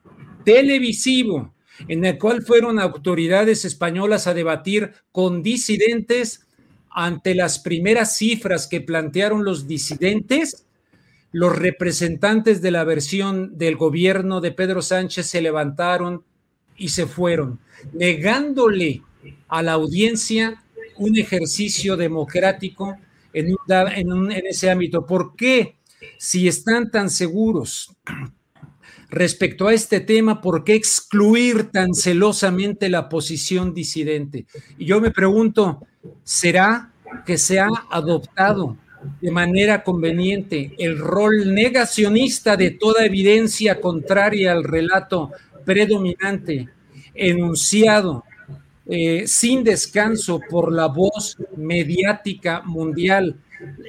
televisivo, 0.44 1.53
en 1.88 2.04
el 2.04 2.18
cual 2.18 2.42
fueron 2.42 2.78
autoridades 2.78 3.64
españolas 3.64 4.26
a 4.26 4.34
debatir 4.34 4.92
con 5.12 5.42
disidentes 5.42 6.46
ante 6.90 7.34
las 7.34 7.58
primeras 7.58 8.16
cifras 8.16 8.68
que 8.68 8.80
plantearon 8.80 9.44
los 9.44 9.66
disidentes, 9.66 10.64
los 11.32 11.56
representantes 11.56 12.62
de 12.62 12.70
la 12.70 12.84
versión 12.84 13.58
del 13.58 13.76
gobierno 13.76 14.40
de 14.40 14.52
Pedro 14.52 14.82
Sánchez 14.82 15.26
se 15.26 15.42
levantaron 15.42 16.22
y 16.76 16.88
se 16.90 17.06
fueron, 17.06 17.58
negándole 17.92 19.02
a 19.48 19.62
la 19.62 19.72
audiencia 19.72 20.62
un 20.96 21.18
ejercicio 21.18 21.96
democrático 21.96 22.96
en, 23.32 23.56
ese 24.48 24.70
ámbito. 24.70 25.06
¿Por 25.06 25.34
qué? 25.34 25.76
Si 26.18 26.46
están 26.46 26.90
tan 26.90 27.10
seguros 27.10 27.92
respecto 29.11 29.68
a 29.68 29.75
este 29.75 30.00
tema, 30.00 30.40
¿por 30.40 30.64
qué 30.64 30.75
excluir 30.75 31.70
tan 31.70 31.94
celosamente 31.94 32.88
la 32.88 33.08
posición 33.08 33.75
disidente? 33.75 34.46
Y 34.78 34.87
yo 34.87 35.00
me 35.00 35.11
pregunto, 35.11 35.87
¿será 36.23 36.90
que 37.25 37.38
se 37.38 37.61
ha 37.61 37.68
adoptado 37.90 38.76
de 39.20 39.30
manera 39.30 39.82
conveniente 39.82 40.73
el 40.78 40.99
rol 40.99 41.54
negacionista 41.54 42.56
de 42.56 42.70
toda 42.70 43.04
evidencia 43.04 43.80
contraria 43.80 44.52
al 44.52 44.64
relato 44.64 45.30
predominante, 45.64 46.68
enunciado 47.14 48.25
eh, 48.87 49.25
sin 49.26 49.64
descanso 49.64 50.40
por 50.50 50.73
la 50.73 50.87
voz 50.87 51.38
mediática 51.56 52.62
mundial 52.62 53.37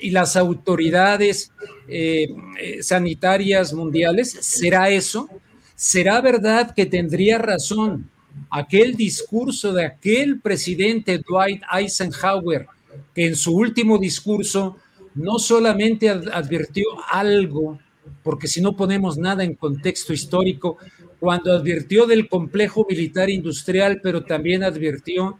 y 0.02 0.12
las 0.12 0.36
autoridades 0.36 1.52
eh, 1.88 2.28
eh, 2.60 2.84
sanitarias 2.84 3.74
mundiales, 3.74 4.32
¿será 4.32 4.90
eso? 4.90 5.30
¿Será 5.76 6.22
verdad 6.22 6.74
que 6.74 6.86
tendría 6.86 7.38
razón 7.38 8.10
aquel 8.50 8.96
discurso 8.96 9.74
de 9.74 9.86
aquel 9.86 10.40
presidente 10.40 11.20
Dwight 11.20 11.62
Eisenhower, 11.72 12.68
que 13.14 13.28
en 13.28 13.36
su 13.36 13.56
último 13.56 13.98
discurso 13.98 14.78
no 15.14 15.40
solamente 15.40 16.10
advirtió 16.10 16.86
algo, 17.10 17.80
porque 18.24 18.48
si 18.48 18.62
no 18.62 18.76
ponemos 18.76 19.18
nada 19.18 19.44
en 19.44 19.56
contexto 19.56 20.14
histórico, 20.14 20.78
cuando 21.20 21.54
advirtió 21.54 22.06
del 22.06 22.28
complejo 22.28 22.86
militar 22.90 23.30
industrial, 23.30 24.00
pero 24.04 24.24
también 24.24 24.64
advirtió. 24.64 25.40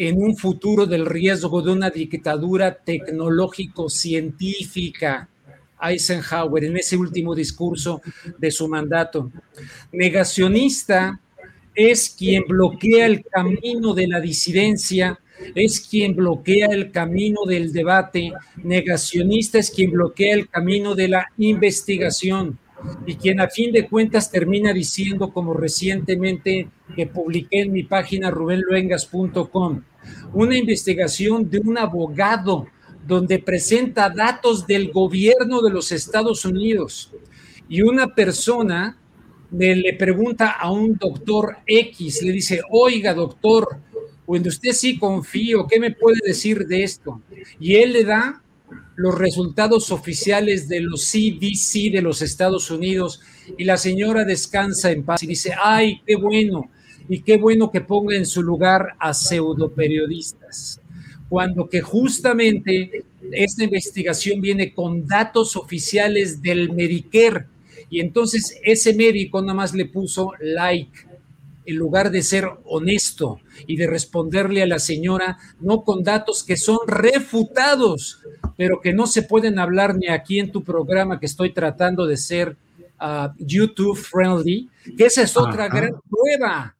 En 0.00 0.22
un 0.22 0.36
futuro 0.36 0.86
del 0.86 1.04
riesgo 1.04 1.60
de 1.60 1.72
una 1.72 1.90
dictadura 1.90 2.72
tecnológico-científica 2.72 5.28
Eisenhower 5.82 6.64
en 6.64 6.76
ese 6.76 6.96
último 6.96 7.34
discurso 7.34 8.00
de 8.38 8.52
su 8.52 8.68
mandato. 8.68 9.32
Negacionista 9.90 11.18
es 11.74 12.10
quien 12.10 12.44
bloquea 12.46 13.06
el 13.06 13.24
camino 13.24 13.92
de 13.92 14.06
la 14.06 14.20
disidencia, 14.20 15.18
es 15.56 15.80
quien 15.80 16.14
bloquea 16.14 16.66
el 16.66 16.92
camino 16.92 17.40
del 17.44 17.72
debate, 17.72 18.32
negacionista 18.62 19.58
es 19.58 19.68
quien 19.68 19.90
bloquea 19.90 20.34
el 20.34 20.48
camino 20.48 20.94
de 20.94 21.08
la 21.08 21.26
investigación 21.38 22.56
y 23.06 23.16
quien 23.16 23.40
a 23.40 23.48
fin 23.48 23.72
de 23.72 23.88
cuentas 23.88 24.30
termina 24.30 24.72
diciendo, 24.72 25.32
como 25.32 25.54
recientemente 25.54 26.68
que 26.94 27.06
publiqué 27.06 27.62
en 27.62 27.72
mi 27.72 27.82
página 27.82 28.30
rubenluengas.com, 28.30 29.82
una 30.32 30.56
investigación 30.56 31.50
de 31.50 31.58
un 31.58 31.78
abogado 31.78 32.66
donde 33.06 33.38
presenta 33.38 34.10
datos 34.10 34.66
del 34.66 34.92
gobierno 34.92 35.62
de 35.62 35.70
los 35.70 35.92
Estados 35.92 36.44
Unidos 36.44 37.12
y 37.68 37.82
una 37.82 38.14
persona 38.14 38.98
le, 39.50 39.94
pregunta 39.94 40.50
a 40.50 40.70
un 40.70 40.94
doctor 40.94 41.58
X, 41.66 42.22
le 42.22 42.32
dice, 42.32 42.60
oiga 42.70 43.14
doctor, 43.14 43.80
cuando 44.26 44.50
usted 44.50 44.72
sí 44.72 44.98
confío, 44.98 45.66
¿qué 45.66 45.80
me 45.80 45.92
puede 45.92 46.18
decir 46.22 46.66
de 46.66 46.84
esto? 46.84 47.22
Y 47.58 47.76
él 47.76 47.94
le 47.94 48.04
da 48.04 48.42
los 48.98 49.16
resultados 49.16 49.92
oficiales 49.92 50.68
de 50.68 50.80
los 50.80 51.04
CDC 51.12 51.92
de 51.92 52.02
los 52.02 52.20
Estados 52.20 52.68
Unidos 52.68 53.20
y 53.56 53.62
la 53.62 53.76
señora 53.76 54.24
descansa 54.24 54.90
en 54.90 55.04
paz 55.04 55.22
y 55.22 55.28
dice, 55.28 55.52
ay, 55.56 56.02
qué 56.04 56.16
bueno, 56.16 56.68
y 57.08 57.20
qué 57.20 57.36
bueno 57.36 57.70
que 57.70 57.80
ponga 57.80 58.16
en 58.16 58.26
su 58.26 58.42
lugar 58.42 58.96
a 58.98 59.14
pseudoperiodistas 59.14 60.80
cuando 61.28 61.68
que 61.68 61.80
justamente 61.80 63.04
esta 63.30 63.62
investigación 63.62 64.40
viene 64.40 64.74
con 64.74 65.06
datos 65.06 65.54
oficiales 65.54 66.42
del 66.42 66.72
Medicare 66.72 67.46
y 67.90 68.00
entonces 68.00 68.58
ese 68.64 68.94
médico 68.94 69.40
nada 69.40 69.54
más 69.54 69.74
le 69.74 69.84
puso 69.84 70.32
like 70.40 71.06
en 71.66 71.76
lugar 71.76 72.10
de 72.10 72.22
ser 72.22 72.48
honesto 72.64 73.38
y 73.68 73.76
de 73.76 73.86
responderle 73.86 74.62
a 74.62 74.66
la 74.66 74.80
señora, 74.80 75.38
no 75.60 75.84
con 75.84 76.02
datos 76.02 76.42
que 76.42 76.56
son 76.56 76.78
refutados, 76.86 78.20
pero 78.58 78.80
que 78.80 78.92
no 78.92 79.06
se 79.06 79.22
pueden 79.22 79.60
hablar 79.60 79.94
ni 79.94 80.08
aquí 80.08 80.40
en 80.40 80.50
tu 80.50 80.64
programa 80.64 81.20
que 81.20 81.26
estoy 81.26 81.52
tratando 81.52 82.08
de 82.08 82.16
ser 82.16 82.56
uh, 83.00 83.28
YouTube 83.38 83.96
friendly, 83.96 84.68
que 84.96 85.06
esa 85.06 85.22
es 85.22 85.36
otra 85.36 85.68
gran 85.68 85.92
prueba. 86.10 86.74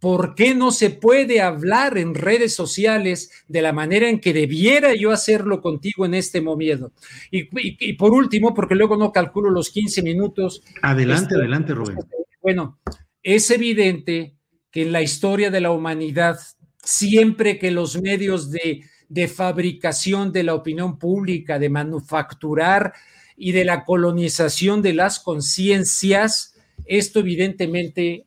¿Por 0.00 0.34
qué 0.34 0.56
no 0.56 0.72
se 0.72 0.90
puede 0.90 1.40
hablar 1.40 1.98
en 1.98 2.16
redes 2.16 2.52
sociales 2.52 3.30
de 3.46 3.62
la 3.62 3.72
manera 3.72 4.08
en 4.08 4.18
que 4.18 4.32
debiera 4.32 4.92
yo 4.92 5.12
hacerlo 5.12 5.60
contigo 5.62 6.04
en 6.04 6.14
este 6.14 6.40
momento? 6.40 6.90
Y, 7.30 7.92
por 7.92 8.10
último, 8.10 8.52
porque 8.52 8.74
luego 8.74 8.96
no 8.96 9.12
calculo 9.12 9.50
los 9.50 9.70
15 9.70 10.02
minutos. 10.02 10.64
Adelante, 10.82 11.22
este, 11.22 11.34
adelante, 11.36 11.74
Rubén. 11.74 11.98
Bueno, 12.42 12.80
es 13.22 13.48
evidente 13.52 14.34
que 14.72 14.82
en 14.82 14.90
la 14.90 15.02
historia 15.02 15.52
de 15.52 15.60
la 15.60 15.70
humanidad, 15.70 16.40
siempre 16.82 17.60
que 17.60 17.70
los 17.70 18.02
medios 18.02 18.50
de, 18.50 18.82
de 19.10 19.26
fabricación 19.28 20.32
de 20.32 20.44
la 20.44 20.54
opinión 20.54 20.98
pública, 20.98 21.58
de 21.58 21.68
manufacturar 21.68 22.94
y 23.36 23.52
de 23.52 23.64
la 23.64 23.84
colonización 23.84 24.82
de 24.82 24.94
las 24.94 25.18
conciencias, 25.18 26.54
esto 26.86 27.18
evidentemente 27.18 28.24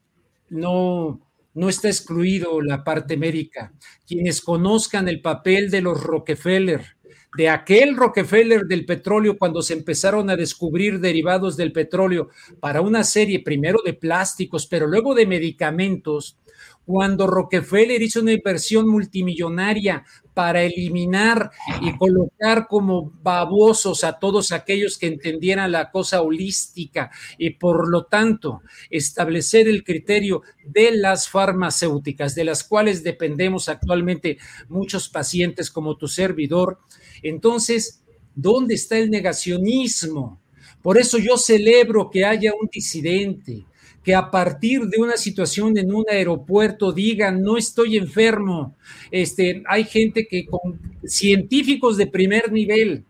no, 0.50 1.22
no 1.54 1.70
está 1.70 1.88
excluido 1.88 2.62
la 2.62 2.84
parte 2.84 3.16
médica. 3.16 3.72
Quienes 4.06 4.42
conozcan 4.42 5.08
el 5.08 5.22
papel 5.22 5.72
de 5.72 5.82
los 5.82 6.04
Rockefeller, 6.04 6.98
de 7.38 7.50
aquel 7.50 7.96
Rockefeller 7.96 8.66
del 8.66 8.86
petróleo 8.86 9.38
cuando 9.38 9.62
se 9.62 9.74
empezaron 9.74 10.30
a 10.30 10.36
descubrir 10.36 11.00
derivados 11.00 11.56
del 11.56 11.72
petróleo 11.72 12.30
para 12.60 12.82
una 12.82 13.06
serie 13.06 13.40
primero 13.42 13.80
de 13.86 13.94
plásticos, 13.94 14.68
pero 14.68 14.86
luego 14.86 15.16
de 15.16 15.25
medicamentos, 15.25 16.38
cuando 16.86 17.27
Rockefeller 17.27 18.01
hizo 18.01 18.22
una 18.22 18.33
inversión 18.33 18.89
multimillonaria 18.89 20.03
para 20.33 20.63
eliminar 20.63 21.51
y 21.81 21.95
colocar 21.95 22.67
como 22.67 23.13
babosos 23.22 24.03
a 24.03 24.19
todos 24.19 24.51
aquellos 24.51 24.98
que 24.98 25.07
entendieran 25.07 25.72
la 25.72 25.91
cosa 25.91 26.22
holística 26.22 27.12
y 27.38 27.51
por 27.51 27.89
lo 27.89 28.05
tanto 28.05 28.62
establecer 28.89 29.67
el 29.67 29.83
criterio 29.83 30.41
de 30.65 30.95
las 30.95 31.29
farmacéuticas, 31.29 32.36
de 32.36 32.45
las 32.45 32.63
cuales 32.63 33.03
dependemos 33.03 33.69
actualmente 33.69 34.38
muchos 34.67 35.07
pacientes 35.07 35.69
como 35.69 35.98
tu 35.98 36.07
servidor. 36.07 36.79
Entonces, 37.22 38.03
¿dónde 38.36 38.74
está 38.74 38.98
el 38.98 39.12
negacionismo? 39.12 40.41
Por 40.81 40.98
eso 40.98 41.17
yo 41.17 41.38
celebro 41.38 42.10
que 42.10 42.25
haya 42.25 42.51
un 42.60 42.67
disidente, 42.72 43.65
que 44.03 44.13
a 44.13 44.29
partir 44.29 44.81
de 44.88 45.01
una 45.01 45.17
situación 45.17 45.77
en 45.77 45.93
un 45.93 46.03
aeropuerto 46.10 46.91
digan, 46.91 47.41
no 47.41 47.57
estoy 47.57 47.98
enfermo. 47.98 48.75
Este, 49.10 49.63
hay 49.67 49.86
gente 49.86 50.27
que 50.27 50.45
con 50.45 50.79
científicos 51.05 51.98
de 51.98 52.07
primer 52.07 52.51
nivel. 52.51 53.05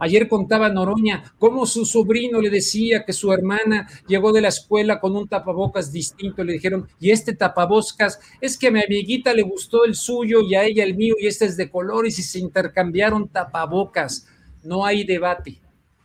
Ayer 0.00 0.28
contaba 0.28 0.68
Noroña 0.68 1.34
cómo 1.38 1.66
su 1.66 1.84
sobrino 1.84 2.40
le 2.40 2.50
decía 2.50 3.04
que 3.04 3.12
su 3.12 3.32
hermana 3.32 3.88
llegó 4.06 4.32
de 4.32 4.40
la 4.40 4.48
escuela 4.48 5.00
con 5.00 5.16
un 5.16 5.26
tapabocas 5.26 5.90
distinto. 5.90 6.44
Le 6.44 6.52
dijeron, 6.52 6.86
y 7.00 7.10
este 7.10 7.34
tapabocas 7.34 8.20
es 8.40 8.56
que 8.56 8.68
a 8.68 8.70
mi 8.70 8.80
amiguita 8.80 9.34
le 9.34 9.42
gustó 9.42 9.84
el 9.84 9.96
suyo 9.96 10.40
y 10.40 10.54
a 10.54 10.64
ella 10.64 10.84
el 10.84 10.94
mío 10.94 11.16
y 11.18 11.26
este 11.26 11.46
es 11.46 11.56
de 11.56 11.68
colores 11.68 12.16
y 12.20 12.22
se 12.22 12.38
intercambiaron 12.38 13.28
tapabocas. 13.28 14.28
No 14.62 14.86
hay 14.86 15.02
debate, 15.02 15.60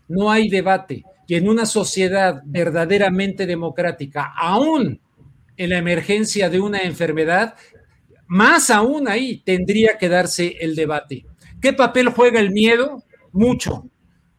no 0.08 0.32
hay 0.32 0.50
debate 0.50 1.04
y 1.28 1.36
en 1.36 1.48
una 1.48 1.66
sociedad 1.66 2.42
verdaderamente 2.46 3.46
democrática, 3.46 4.34
aún 4.38 5.00
en 5.56 5.70
la 5.70 5.78
emergencia 5.78 6.50
de 6.50 6.60
una 6.60 6.82
enfermedad, 6.82 7.56
más 8.28 8.70
aún 8.70 9.08
ahí 9.08 9.42
tendría 9.46 9.98
que 9.98 10.10
darse 10.10 10.58
el 10.60 10.76
debate. 10.76 11.26
¿Qué 11.62 11.74
papel 11.74 12.10
juega 12.10 12.40
el 12.40 12.52
miedo? 12.52 13.04
Mucho. 13.32 13.90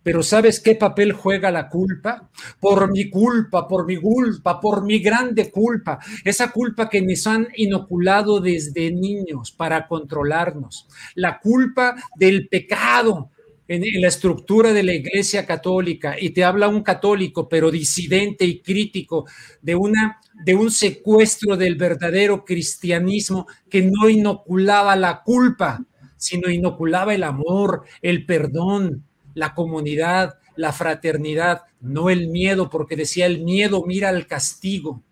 Pero 0.02 0.22
¿sabes 0.22 0.60
qué 0.60 0.74
papel 0.74 1.12
juega 1.14 1.50
la 1.50 1.70
culpa? 1.70 2.28
Por 2.60 2.92
mi 2.92 3.08
culpa, 3.08 3.66
por 3.66 3.86
mi 3.86 3.96
culpa, 3.96 4.60
por 4.60 4.84
mi 4.84 4.98
grande 4.98 5.50
culpa. 5.50 5.98
Esa 6.22 6.52
culpa 6.52 6.90
que 6.90 7.00
nos 7.00 7.26
han 7.26 7.48
inoculado 7.56 8.40
desde 8.40 8.92
niños 8.92 9.50
para 9.50 9.86
controlarnos. 9.86 10.86
La 11.14 11.40
culpa 11.40 11.96
del 12.16 12.48
pecado, 12.48 13.30
en, 13.68 13.82
la 14.00 14.08
estructura 14.08 14.72
de 14.72 14.82
la 14.82 14.94
Iglesia 14.94 15.46
Católica 15.46 16.16
y 16.18 16.30
te 16.30 16.44
habla 16.44 16.68
un 16.68 16.82
católico, 16.82 17.48
pero 17.48 17.70
disidente 17.70 18.44
y 18.44 18.60
crítico 18.60 19.26
de, 19.62 19.74
una, 19.74 20.20
de 20.44 20.54
un 20.54 20.70
secuestro 20.70 21.56
del 21.56 21.76
verdadero 21.76 22.44
cristianismo 22.44 23.46
que 23.68 23.82
no 23.82 24.08
inoculaba 24.08 24.96
la 24.96 25.22
culpa, 25.22 25.84
sino 26.16 26.50
inoculaba 26.50 27.14
el 27.14 27.22
amor, 27.22 27.84
el 28.02 28.24
perdón, 28.26 29.04
la 29.34 29.54
comunidad, 29.54 30.34
la 30.56 30.72
fraternidad, 30.72 31.62
no 31.80 32.10
el 32.10 32.28
miedo, 32.28 32.70
porque 32.70 32.96
decía 32.96 33.26
el 33.26 33.42
miedo 33.42 33.84
mira 33.86 34.08
al 34.10 34.26
castigo. 34.26 35.02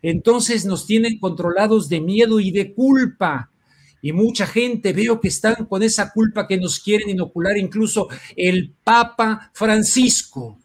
Entonces 0.00 0.64
nos 0.64 0.86
tienen 0.86 1.18
controlados 1.18 1.88
de 1.88 2.00
miedo 2.00 2.40
y 2.40 2.52
de 2.52 2.72
culpa 2.72 3.50
y 4.00 4.12
mucha 4.12 4.46
gente 4.46 4.92
veo 4.92 5.20
que 5.20 5.28
están 5.28 5.66
con 5.66 5.82
esa 5.82 6.12
culpa 6.12 6.46
que 6.46 6.56
nos 6.56 6.80
quieren 6.80 7.10
inocular, 7.10 7.56
incluso 7.56 8.08
el 8.36 8.74
Papa 8.84 9.50
Francisco. 9.52 10.58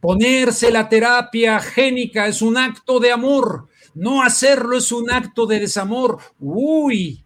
Ponerse 0.00 0.70
la 0.70 0.88
terapia 0.88 1.60
génica 1.60 2.26
es 2.26 2.42
un 2.42 2.56
acto 2.56 2.98
de 2.98 3.12
amor, 3.12 3.68
no 3.94 4.22
hacerlo 4.22 4.76
es 4.76 4.90
un 4.90 5.10
acto 5.10 5.46
de 5.46 5.60
desamor. 5.60 6.18
Uy, 6.40 7.24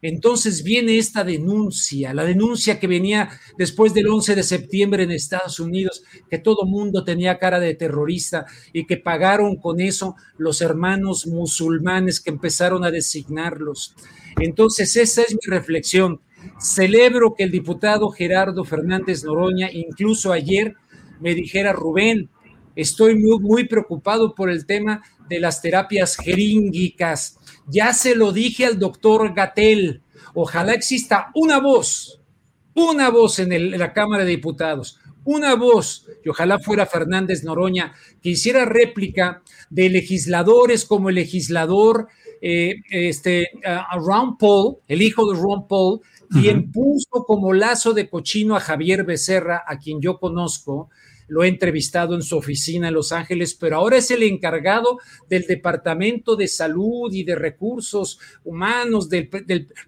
entonces 0.00 0.62
viene 0.62 0.98
esta 0.98 1.24
denuncia, 1.24 2.14
la 2.14 2.24
denuncia 2.24 2.78
que 2.78 2.86
venía 2.86 3.30
después 3.56 3.92
del 3.94 4.08
11 4.08 4.36
de 4.36 4.42
septiembre 4.44 5.02
en 5.02 5.10
Estados 5.10 5.58
Unidos, 5.58 6.04
que 6.30 6.38
todo 6.38 6.66
mundo 6.66 7.02
tenía 7.04 7.38
cara 7.38 7.58
de 7.58 7.74
terrorista 7.74 8.46
y 8.72 8.86
que 8.86 8.96
pagaron 8.96 9.56
con 9.56 9.80
eso 9.80 10.14
los 10.36 10.60
hermanos 10.60 11.26
musulmanes 11.26 12.20
que 12.20 12.30
empezaron 12.30 12.84
a 12.84 12.92
designarlos. 12.92 13.94
Entonces, 14.40 14.96
esa 14.96 15.22
es 15.22 15.34
mi 15.34 15.40
reflexión. 15.46 16.20
Celebro 16.60 17.34
que 17.34 17.44
el 17.44 17.50
diputado 17.50 18.10
Gerardo 18.10 18.64
Fernández 18.64 19.24
Noroña, 19.24 19.70
incluso 19.72 20.32
ayer, 20.32 20.74
me 21.20 21.34
dijera, 21.34 21.72
Rubén, 21.72 22.30
estoy 22.76 23.16
muy, 23.16 23.64
preocupado 23.64 24.34
por 24.34 24.50
el 24.50 24.66
tema 24.66 25.02
de 25.28 25.40
las 25.40 25.60
terapias 25.60 26.16
jeríngicas. 26.16 27.38
Ya 27.66 27.92
se 27.92 28.14
lo 28.14 28.32
dije 28.32 28.66
al 28.66 28.78
doctor 28.78 29.34
Gatel. 29.34 30.02
Ojalá 30.34 30.74
exista 30.74 31.30
una 31.34 31.58
voz, 31.58 32.20
una 32.74 33.10
voz 33.10 33.40
en, 33.40 33.78
la 33.78 33.92
Cámara 33.92 34.24
de 34.24 34.30
Diputados, 34.30 35.00
una 35.24 35.56
voz, 35.56 36.06
y 36.24 36.28
ojalá 36.28 36.58
fuera 36.60 36.86
Fernández 36.86 37.42
Noroña, 37.42 37.94
que 38.22 38.30
hiciera 38.30 38.64
réplica 38.64 39.42
de 39.70 39.90
legisladores 39.90 40.84
como 40.84 41.08
el 41.08 41.16
legislador 41.16 42.08
eh, 42.40 42.76
este, 42.90 43.50
a 43.64 43.96
Ron 43.98 44.36
Paul, 44.36 44.76
el 44.86 45.02
hijo 45.02 45.30
de 45.30 45.38
Ron 45.38 45.66
Paul, 45.66 46.00
quien 46.30 46.70
puso 46.70 47.24
como 47.26 47.52
lazo 47.52 47.94
de 47.94 48.08
cochino 48.08 48.54
a 48.56 48.60
Javier 48.60 49.04
Becerra, 49.04 49.64
a 49.66 49.78
quien 49.78 50.00
yo 50.00 50.18
conozco, 50.18 50.90
lo 51.28 51.44
he 51.44 51.48
entrevistado 51.48 52.14
en 52.14 52.22
su 52.22 52.36
oficina 52.36 52.88
en 52.88 52.94
Los 52.94 53.12
Ángeles, 53.12 53.54
pero 53.54 53.76
ahora 53.76 53.98
es 53.98 54.10
el 54.10 54.22
encargado 54.22 54.98
del 55.28 55.46
Departamento 55.46 56.36
de 56.36 56.48
Salud 56.48 57.12
y 57.12 57.22
de 57.22 57.34
Recursos 57.34 58.18
Humanos, 58.44 59.08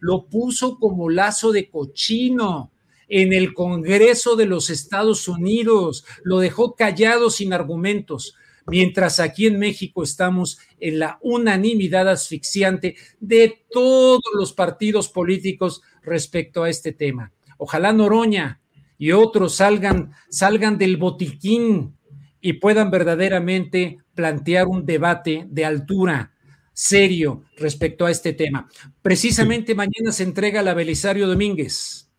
lo 0.00 0.26
puso 0.26 0.78
como 0.78 1.08
lazo 1.08 1.50
de 1.50 1.68
cochino 1.70 2.70
en 3.08 3.32
el 3.32 3.54
Congreso 3.54 4.36
de 4.36 4.46
los 4.46 4.70
Estados 4.70 5.26
Unidos, 5.28 6.04
lo 6.22 6.38
dejó 6.38 6.74
callado 6.74 7.30
sin 7.30 7.52
argumentos 7.52 8.34
mientras 8.66 9.20
aquí 9.20 9.46
en 9.46 9.58
México 9.58 10.02
estamos 10.02 10.58
en 10.78 10.98
la 10.98 11.18
unanimidad 11.22 12.08
asfixiante 12.08 12.96
de 13.20 13.64
todos 13.70 14.22
los 14.34 14.52
partidos 14.52 15.08
políticos 15.08 15.82
respecto 16.02 16.62
a 16.62 16.70
este 16.70 16.92
tema. 16.92 17.32
Ojalá 17.58 17.92
Noroña 17.92 18.60
y 18.98 19.12
otros 19.12 19.56
salgan, 19.56 20.12
salgan 20.28 20.78
del 20.78 20.96
botiquín 20.96 21.96
y 22.40 22.54
puedan 22.54 22.90
verdaderamente 22.90 23.98
plantear 24.14 24.66
un 24.66 24.84
debate 24.86 25.46
de 25.48 25.64
altura 25.64 26.32
serio 26.72 27.44
respecto 27.56 28.06
a 28.06 28.10
este 28.10 28.32
tema. 28.32 28.68
Precisamente 29.02 29.74
mañana 29.74 30.12
se 30.12 30.22
entrega 30.22 30.62
la 30.62 30.74
Belisario 30.74 31.28
Domínguez 31.28 32.09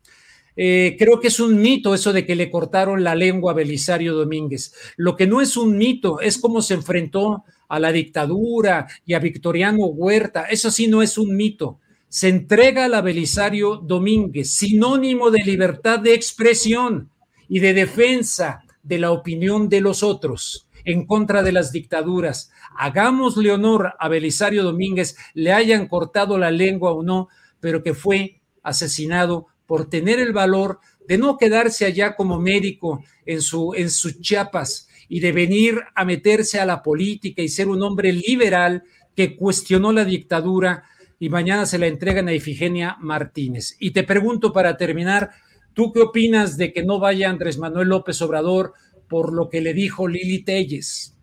eh, 0.56 0.96
creo 1.00 1.20
que 1.20 1.30
es 1.30 1.40
un 1.40 1.62
mito 1.62 1.94
eso 1.94 2.14
de 2.14 2.26
que 2.26 2.36
le 2.36 2.52
cortaron 2.52 3.04
la 3.04 3.16
lengua 3.16 3.52
a 3.52 3.56
Belisario 3.56 4.14
Domínguez. 4.14 4.74
Lo 4.98 5.16
que 5.16 5.28
no 5.28 5.42
es 5.42 5.58
un 5.58 5.78
mito 5.78 6.20
es 6.20 6.38
cómo 6.38 6.62
se 6.62 6.74
enfrentó 6.74 7.44
a 7.70 7.80
la 7.80 7.92
dictadura 7.92 8.88
y 9.06 9.14
a 9.14 9.20
Victoriano 9.20 9.86
Huerta. 9.86 10.44
Eso 10.44 10.72
sí 10.72 10.88
no 10.88 11.02
es 11.02 11.18
un 11.18 11.36
mito. 11.36 11.80
se 12.10 12.28
entrega 12.28 12.84
al 12.86 13.02
Belisario 13.02 13.78
Domínguez, 13.78 14.52
sinónimo 14.52 15.32
de 15.32 15.46
libertad 15.46 15.98
de 16.00 16.14
expresión 16.14 17.10
y 17.48 17.60
de 17.60 17.74
defensa 17.74 18.66
de 18.84 19.00
la 19.00 19.12
opinión 19.12 19.70
de 19.70 19.80
los 19.80 20.04
otros 20.04 20.68
en 20.84 21.06
contra 21.06 21.44
de 21.44 21.52
las 21.52 21.72
dictaduras. 21.72 22.52
Hagámosle 22.78 23.52
honor 23.52 23.94
a 23.98 24.10
Belisario 24.10 24.64
Domínguez, 24.64 25.16
le 25.34 25.54
hayan 25.54 25.88
cortado 25.88 26.38
la 26.38 26.52
lengua 26.52 26.92
o 26.92 27.04
no, 27.04 27.30
pero 27.60 27.84
que 27.84 27.94
fue 27.94 28.42
asesinado 28.64 29.48
por 29.72 29.90
tener 29.90 30.20
el 30.20 30.34
valor 30.34 30.82
de 31.08 31.18
no 31.18 31.38
quedarse 31.38 31.86
allá 31.86 32.14
como 32.18 32.42
médico 32.42 33.06
en, 33.26 33.42
su, 33.42 33.74
en 33.74 33.90
sus 33.90 34.20
Chiapas 34.20 34.90
y 35.08 35.22
de 35.22 35.32
venir 35.32 35.80
a 35.96 36.04
meterse 36.04 36.60
a 36.60 36.66
la 36.66 36.84
política 36.84 37.42
y 37.42 37.48
ser 37.48 37.70
un 37.70 37.82
hombre 37.82 38.12
liberal 38.12 38.84
que 39.16 39.38
cuestionó 39.38 39.94
la 39.94 40.04
dictadura 40.04 40.84
y 41.20 41.30
mañana 41.30 41.66
se 41.66 41.78
la 41.78 41.88
entregan 41.88 42.28
a 42.28 42.34
Ifigenia 42.34 42.98
Martínez. 43.00 43.78
Y 43.80 43.92
te 43.92 44.04
pregunto 44.04 44.52
para 44.52 44.76
terminar, 44.76 45.30
¿tú 45.74 45.94
qué 45.94 46.02
opinas 46.02 46.58
de 46.58 46.74
que 46.74 46.84
no 46.84 47.00
vaya 47.00 47.30
Andrés 47.30 47.58
Manuel 47.58 47.88
López 47.88 48.22
Obrador 48.22 48.74
por 49.08 49.32
lo 49.32 49.48
que 49.48 49.62
le 49.62 49.74
dijo 49.74 50.06
Lili 50.06 50.44
Telles? 50.44 51.16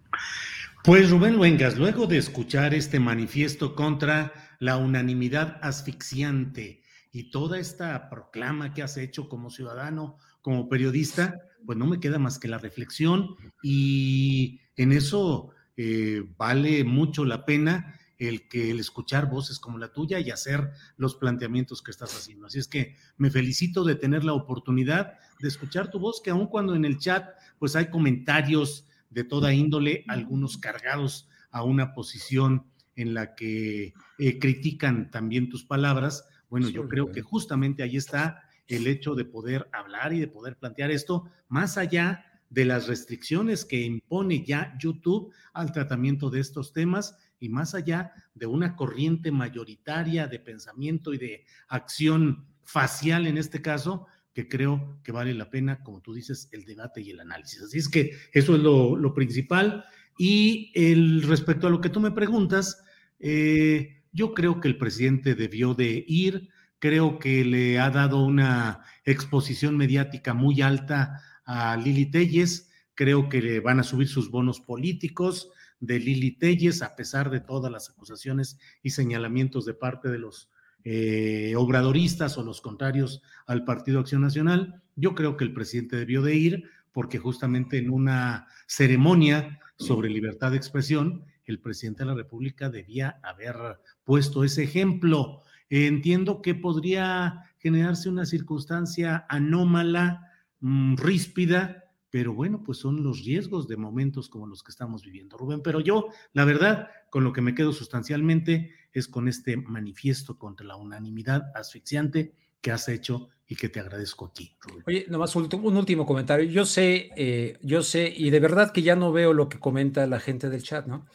Pues 0.85 1.11
Rubén 1.11 1.37
Luengas, 1.37 1.77
luego 1.77 2.07
de 2.07 2.17
escuchar 2.17 2.73
este 2.73 2.99
manifiesto 2.99 3.75
contra 3.75 4.33
la 4.59 4.79
unanimidad 4.79 5.59
asfixiante 5.61 6.81
y 7.13 7.31
toda 7.31 7.59
esta 7.59 8.11
proclama 8.11 8.75
que 8.75 8.83
has 8.83 8.97
hecho 8.97 9.29
como 9.29 9.51
ciudadano, 9.51 10.17
como 10.43 10.69
periodista, 10.69 11.39
pues 11.65 11.79
no 11.79 11.87
me 11.87 12.01
queda 12.01 12.19
más 12.19 12.39
que 12.39 12.49
la 12.49 12.59
reflexión 12.59 13.37
y 13.63 14.61
en 14.77 14.93
eso 14.93 15.51
eh, 15.77 16.25
vale 16.37 16.85
mucho 16.85 17.25
la 17.25 17.45
pena 17.45 17.95
el 18.19 18.49
que 18.49 18.71
el 18.71 18.81
escuchar 18.81 19.31
voces 19.31 19.61
como 19.61 19.79
la 19.79 19.93
tuya 19.93 20.19
y 20.19 20.31
hacer 20.31 20.73
los 20.97 21.15
planteamientos 21.15 21.83
que 21.83 21.93
estás 21.93 22.15
haciendo. 22.17 22.47
Así 22.47 22.59
es 22.59 22.67
que 22.67 22.97
me 23.17 23.31
felicito 23.31 23.85
de 23.85 23.95
tener 23.95 24.25
la 24.25 24.33
oportunidad 24.33 25.15
de 25.39 25.49
escuchar 25.49 25.91
tu 25.91 26.01
voz, 26.01 26.21
que 26.21 26.31
aun 26.31 26.49
cuando 26.49 26.75
en 26.75 26.85
el 26.85 26.99
chat 26.99 27.29
pues 27.59 27.77
hay 27.77 27.91
comentarios 27.91 28.87
de 29.11 29.25
toda 29.25 29.55
índole, 29.55 30.05
algunos 30.09 30.59
cargados 30.59 31.29
a 31.51 31.63
una 31.63 31.95
posición 31.95 32.67
en 32.97 33.15
la 33.15 33.35
que 33.37 33.95
eh, 34.19 34.39
critican 34.41 35.11
también 35.11 35.49
tus 35.49 35.65
palabras, 35.65 36.25
bueno, 36.49 36.69
yo 36.69 36.89
creo 36.89 37.13
que 37.13 37.23
justamente 37.23 37.83
ahí 37.83 37.97
está 37.97 38.43
el 38.67 38.87
hecho 38.87 39.15
de 39.15 39.25
poder 39.25 39.69
hablar 39.73 40.13
y 40.13 40.21
de 40.21 40.29
poder 40.29 40.57
plantear 40.57 40.91
esto 40.91 41.31
más 41.49 41.79
allá 41.79 42.25
de 42.51 42.65
las 42.65 42.87
restricciones 42.87 43.65
que 43.65 43.81
impone 43.81 44.45
ya 44.45 44.77
YouTube 44.81 45.33
al 45.53 45.73
tratamiento 45.73 46.31
de 46.31 46.41
estos 46.41 46.73
temas 46.73 47.17
y 47.41 47.49
más 47.49 47.75
allá 47.75 48.13
de 48.35 48.47
una 48.47 48.77
corriente 48.77 49.31
mayoritaria 49.31 50.27
de 50.27 50.39
pensamiento 50.39 51.13
y 51.13 51.19
de 51.19 51.45
acción 51.69 52.47
facial 52.65 53.27
en 53.27 53.39
este 53.39 53.63
caso, 53.63 54.07
que 54.35 54.49
creo 54.49 55.01
que 55.03 55.13
vale 55.13 55.35
la 55.35 55.51
pena, 55.51 55.83
como 55.83 56.01
tú 56.01 56.15
dices, 56.15 56.49
el 56.53 56.65
debate 56.65 57.01
y 57.01 57.11
el 57.11 57.21
análisis. 57.21 57.63
Así 57.63 57.79
es 57.79 57.89
que 57.89 58.13
eso 58.33 58.55
es 58.57 58.63
lo, 58.63 59.15
principal. 59.15 59.85
Y 60.19 60.71
el, 60.75 61.23
respecto 61.23 61.67
a 61.67 61.71
lo 61.71 61.81
que 61.81 61.89
tú 61.89 62.01
me 62.01 62.11
preguntas, 62.11 62.83
eh, 63.19 63.98
yo 64.19 64.35
creo 64.35 64.61
que 64.61 64.67
el 64.67 64.77
presidente 64.77 65.37
debió 65.37 65.75
de 65.75 66.05
ir, 66.09 66.49
creo 66.81 67.21
que 67.21 67.45
le 67.45 67.79
ha 67.79 67.89
dado 67.91 68.25
una 68.25 68.81
exposición 69.05 69.77
mediática 69.77 70.35
muy 70.35 70.61
alta 70.61 71.23
a 71.45 71.77
Lili 71.77 72.07
Telles, 72.11 72.69
creo 72.97 73.29
que 73.29 73.41
le 73.41 73.61
van 73.61 73.79
a 73.79 73.85
subir 73.85 74.09
sus 74.09 74.29
bonos 74.29 74.61
políticos 74.61 75.51
de 75.79 76.01
Lili 76.01 76.33
Telles, 76.33 76.83
a 76.83 76.97
pesar 76.97 77.31
de 77.31 77.39
todas 77.39 77.71
las 77.71 77.91
acusaciones 77.91 78.59
y 78.83 78.91
señalamientos 78.91 79.65
de 79.65 79.75
parte 79.75 80.09
de 80.09 80.19
los 80.19 80.51
eh, 80.83 81.55
obradoristas 81.57 82.39
o 82.39 82.43
los 82.43 82.61
contrarios 82.61 83.23
al 83.47 83.65
Partido 83.65 84.01
Acción 84.01 84.23
Nacional. 84.23 84.83
Yo 84.97 85.15
creo 85.15 85.37
que 85.37 85.45
el 85.45 85.53
presidente 85.53 85.95
debió 85.95 86.23
de 86.23 86.35
ir 86.35 86.65
porque 86.93 87.19
justamente 87.19 87.79
en 87.79 87.91
una 87.91 88.49
ceremonia 88.67 89.61
sobre 89.77 90.11
libertad 90.11 90.51
de 90.51 90.57
expresión, 90.57 91.25
el 91.53 91.61
presidente 91.61 92.03
de 92.03 92.11
la 92.11 92.15
República 92.15 92.71
debía 92.71 93.21
haber 93.23 93.57
puesto 94.05 94.45
ese 94.45 94.65
ejemplo. 94.65 95.43
entiendo 95.71 96.41
que 96.41 96.55
podría 96.55 97.43
generarse 97.59 98.09
una 98.09 98.25
circunstancia 98.25 99.27
anómala, 99.29 100.33
mm, 100.61 100.97
ríspida, 100.97 101.89
pero 102.11 102.33
bueno, 102.33 102.63
pues 102.65 102.79
son 102.79 103.03
los 103.03 103.25
riesgos 103.25 103.69
de 103.69 103.77
momentos 103.77 104.29
como 104.29 104.47
los 104.47 104.63
que 104.63 104.71
estamos 104.71 105.05
viviendo, 105.05 105.37
Rubén. 105.37 105.61
Pero 105.63 105.81
yo, 105.81 106.09
la 106.33 106.45
verdad, 106.45 106.89
con 107.11 107.23
lo 107.25 107.33
que 107.33 107.43
me 107.43 107.55
quedo 107.55 107.73
sustancialmente 107.73 108.73
es 108.93 109.09
con 109.09 109.29
este 109.29 109.57
manifiesto 109.57 110.39
contra 110.39 110.67
la 110.67 110.77
unanimidad 110.77 111.53
asfixiante 111.55 112.33
que 112.61 112.73
has 112.73 112.89
hecho 112.89 113.29
y 113.47 113.57
que 113.57 113.69
te 113.69 113.81
agradezco 113.81 114.27
aquí, 114.27 114.57
Rubén. 114.61 114.85
Oye, 114.87 115.07
nomás 115.09 115.37
un, 115.37 115.49
último 115.77 116.07
comentario. 116.07 116.51
Yo 116.51 116.65
sé, 116.65 117.11
eh, 117.17 117.59
yo 117.63 117.83
sé, 117.83 118.13
y 118.15 118.31
de 118.31 118.41
verdad 118.41 118.73
que 118.73 118.83
ya 118.83 118.97
no 118.97 119.13
veo 119.13 119.33
lo 119.35 119.49
que 119.49 119.59
comenta 119.59 120.07
la 120.07 120.21
gente 120.21 120.49
del 120.49 120.63
chat, 120.63 120.87
¿no? 120.87 121.07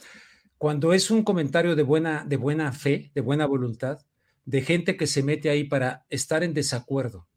Cuando 0.64 0.94
es 0.94 1.12
un 1.12 1.24
comentario 1.24 1.76
de 1.76 1.84
buena, 1.84 2.24
de 2.26 2.38
buena 2.38 2.72
fe, 2.72 3.12
de 3.14 3.20
buena 3.20 3.46
voluntad, 3.46 4.00
de 4.46 4.62
gente 4.62 4.96
que 4.96 5.08
se 5.08 5.22
mete 5.22 5.50
ahí 5.50 5.66
para 5.66 6.06
estar 6.10 6.42
en 6.42 6.54
desacuerdo, 6.54 7.28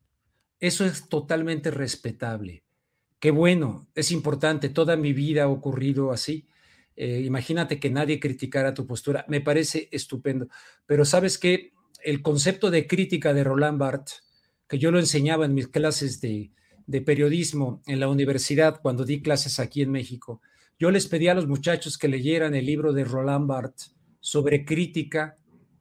eso 0.61 0.87
es 0.87 1.09
totalmente 1.09 1.73
respetable 1.73 2.63
Qué 3.19 3.33
bueno, 3.33 3.89
es 3.97 4.13
importante, 4.13 4.69
toda 4.69 4.97
mi 4.97 5.13
vida 5.13 5.43
ha 5.43 5.49
ocurrido 5.49 6.13
así. 6.13 6.47
Eh, 6.95 7.23
imagínate 7.27 7.81
que 7.81 7.91
nadie 7.91 8.21
criticara 8.21 8.75
tu 8.75 8.87
postura, 8.87 9.25
me 9.27 9.41
parece 9.41 9.89
estupendo. 9.91 10.47
Pero 10.87 11.05
sabes 11.05 11.37
que 11.37 11.73
el 12.05 12.23
concepto 12.23 12.71
de 12.71 12.87
crítica 12.87 13.35
de 13.35 13.43
Roland 13.43 13.81
Barthes, 13.81 14.23
que 14.69 14.79
yo 14.79 14.93
lo 14.93 15.01
enseñaba 15.01 15.47
en 15.47 15.55
mis 15.55 15.67
clases 15.67 16.21
de, 16.21 16.53
de 16.87 17.01
periodismo 17.01 17.83
en 17.89 17.99
la 17.99 18.07
universidad 18.07 18.81
cuando 18.81 19.05
di 19.05 19.21
clases 19.21 19.59
aquí 19.59 19.83
en 19.83 19.91
México, 19.91 20.41
yo 20.79 20.91
les 20.91 21.07
pedí 21.07 21.29
a 21.29 21.35
los 21.35 21.47
muchachos 21.47 21.99
que 21.99 22.09
leyeran 22.09 22.55
el 22.55 22.67
libro 22.67 22.93
de 22.93 23.05
Roland 23.05 23.47
Barthes 23.47 23.95
sobre 24.21 24.65
crítica 24.65 25.37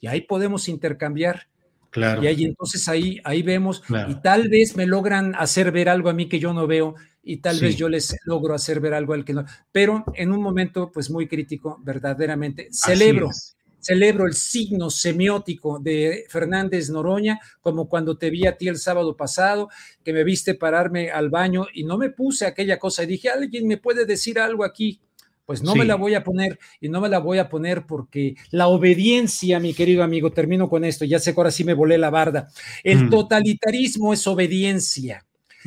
y 0.00 0.06
ahí 0.06 0.20
podemos 0.22 0.68
intercambiar. 0.68 1.48
Claro. 1.90 2.22
Y 2.22 2.28
ahí 2.28 2.44
entonces 2.44 2.88
ahí, 2.88 3.20
ahí 3.24 3.42
vemos 3.42 3.82
y 4.08 4.14
tal 4.22 4.48
vez 4.48 4.76
me 4.76 4.86
logran 4.86 5.34
hacer 5.34 5.72
ver 5.72 5.88
algo 5.88 6.08
a 6.08 6.12
mí 6.12 6.28
que 6.28 6.38
yo 6.38 6.54
no 6.54 6.68
veo 6.68 6.94
y 7.22 7.38
tal 7.38 7.58
vez 7.58 7.74
yo 7.76 7.88
les 7.88 8.16
logro 8.24 8.54
hacer 8.54 8.78
ver 8.78 8.94
algo 8.94 9.14
al 9.14 9.24
que 9.24 9.34
no. 9.34 9.44
Pero 9.72 10.04
en 10.14 10.30
un 10.30 10.40
momento 10.40 10.92
pues 10.92 11.10
muy 11.10 11.26
crítico, 11.26 11.80
verdaderamente, 11.82 12.68
celebro. 12.70 13.30
Celebro 13.90 14.24
el 14.24 14.34
signo 14.34 14.88
semiótico 14.88 15.80
de 15.80 16.24
Fernández 16.28 16.90
Noroña, 16.90 17.40
como 17.60 17.88
cuando 17.88 18.16
te 18.16 18.30
vi 18.30 18.46
a 18.46 18.56
ti 18.56 18.68
el 18.68 18.76
sábado 18.76 19.16
pasado, 19.16 19.68
que 20.04 20.12
me 20.12 20.22
viste 20.22 20.54
pararme 20.54 21.10
al 21.10 21.28
baño 21.28 21.66
y 21.74 21.82
no 21.82 21.98
me 21.98 22.10
puse 22.10 22.46
aquella 22.46 22.78
cosa 22.78 23.02
y 23.02 23.06
dije, 23.06 23.30
alguien 23.30 23.66
me 23.66 23.78
puede 23.78 24.06
decir 24.06 24.38
algo 24.38 24.62
aquí 24.62 25.00
pues 25.44 25.64
no 25.64 25.74
me 25.74 25.84
la 25.84 25.96
voy 25.96 26.14
a 26.14 26.22
poner 26.22 26.60
y 26.80 26.88
no 26.88 27.00
me 27.00 27.08
la 27.08 27.18
voy 27.18 27.38
a 27.38 27.48
poner 27.48 27.84
porque 27.84 28.36
la 28.52 28.68
obediencia, 28.68 29.58
mi 29.58 29.74
querido 29.74 30.04
amigo, 30.04 30.30
termino 30.30 30.68
con 30.68 30.84
esto, 30.84 31.04
ya 31.04 31.18
sé 31.18 31.34
que 31.34 31.40
ahora 31.40 31.50
sí 31.50 31.64
me 31.64 31.74
volé 31.74 31.98
la 31.98 32.10
barda. 32.10 32.46
El 32.84 33.06
mm. 33.06 33.10
totalitarismo 33.10 34.12
es 34.12 34.24
obediencia 34.28 35.26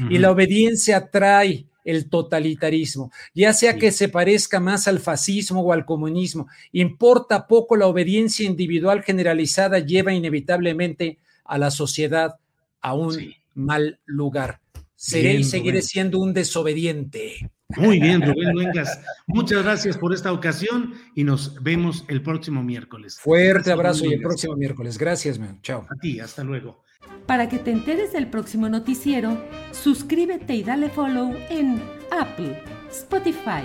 y 0.09 0.19
la 0.19 0.31
obediencia 0.31 1.09
trae 1.09 1.67
el 1.83 2.09
totalitarismo, 2.09 3.11
ya 3.33 3.53
sea 3.53 3.77
que 3.77 3.91
se 3.91 4.09
parezca 4.09 4.59
más 4.59 4.87
al 4.87 4.99
fascismo 4.99 5.61
o 5.61 5.73
al 5.73 5.85
comunismo, 5.85 6.47
importa 6.71 7.47
poco 7.47 7.75
la 7.75 7.87
obediencia 7.87 8.45
individual 8.45 9.03
generalizada 9.03 9.79
lleva 9.79 10.13
inevitablemente 10.13 11.19
a 11.45 11.57
la 11.57 11.71
sociedad 11.71 12.35
a 12.81 12.93
un 12.93 13.33
mal 13.53 13.99
lugar. 14.05 14.59
Seré 14.95 15.33
y 15.33 15.43
seguiré 15.43 15.81
siendo 15.81 16.19
un 16.19 16.33
desobediente. 16.33 17.49
Muy 17.77 17.99
bien, 17.99 18.21
Rubén 18.21 18.53
Luengas. 18.53 18.99
Muchas 19.27 19.63
gracias 19.63 19.97
por 19.97 20.13
esta 20.13 20.31
ocasión 20.31 20.93
y 21.15 21.23
nos 21.23 21.61
vemos 21.63 22.05
el 22.07 22.21
próximo 22.21 22.63
miércoles. 22.63 23.19
Fuerte 23.19 23.71
abrazo 23.71 24.05
y 24.05 24.13
el 24.13 24.21
próximo 24.21 24.55
miércoles. 24.55 24.97
Gracias, 24.97 25.39
man. 25.39 25.59
Chao. 25.61 25.85
A 25.89 25.95
ti, 25.99 26.19
hasta 26.19 26.43
luego. 26.43 26.83
Para 27.25 27.47
que 27.47 27.59
te 27.59 27.71
enteres 27.71 28.13
del 28.13 28.27
próximo 28.27 28.69
noticiero, 28.69 29.37
suscríbete 29.71 30.55
y 30.55 30.63
dale 30.63 30.89
follow 30.89 31.35
en 31.49 31.81
Apple, 32.11 32.61
Spotify, 32.91 33.63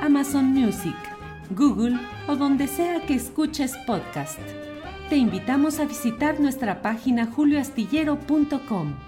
Amazon 0.00 0.46
Music, 0.46 0.96
Google 1.50 1.98
o 2.26 2.36
donde 2.36 2.66
sea 2.66 3.00
que 3.06 3.14
escuches 3.14 3.76
podcast. 3.86 4.38
Te 5.08 5.16
invitamos 5.16 5.80
a 5.80 5.86
visitar 5.86 6.38
nuestra 6.38 6.82
página 6.82 7.26
julioastillero.com. 7.26 9.07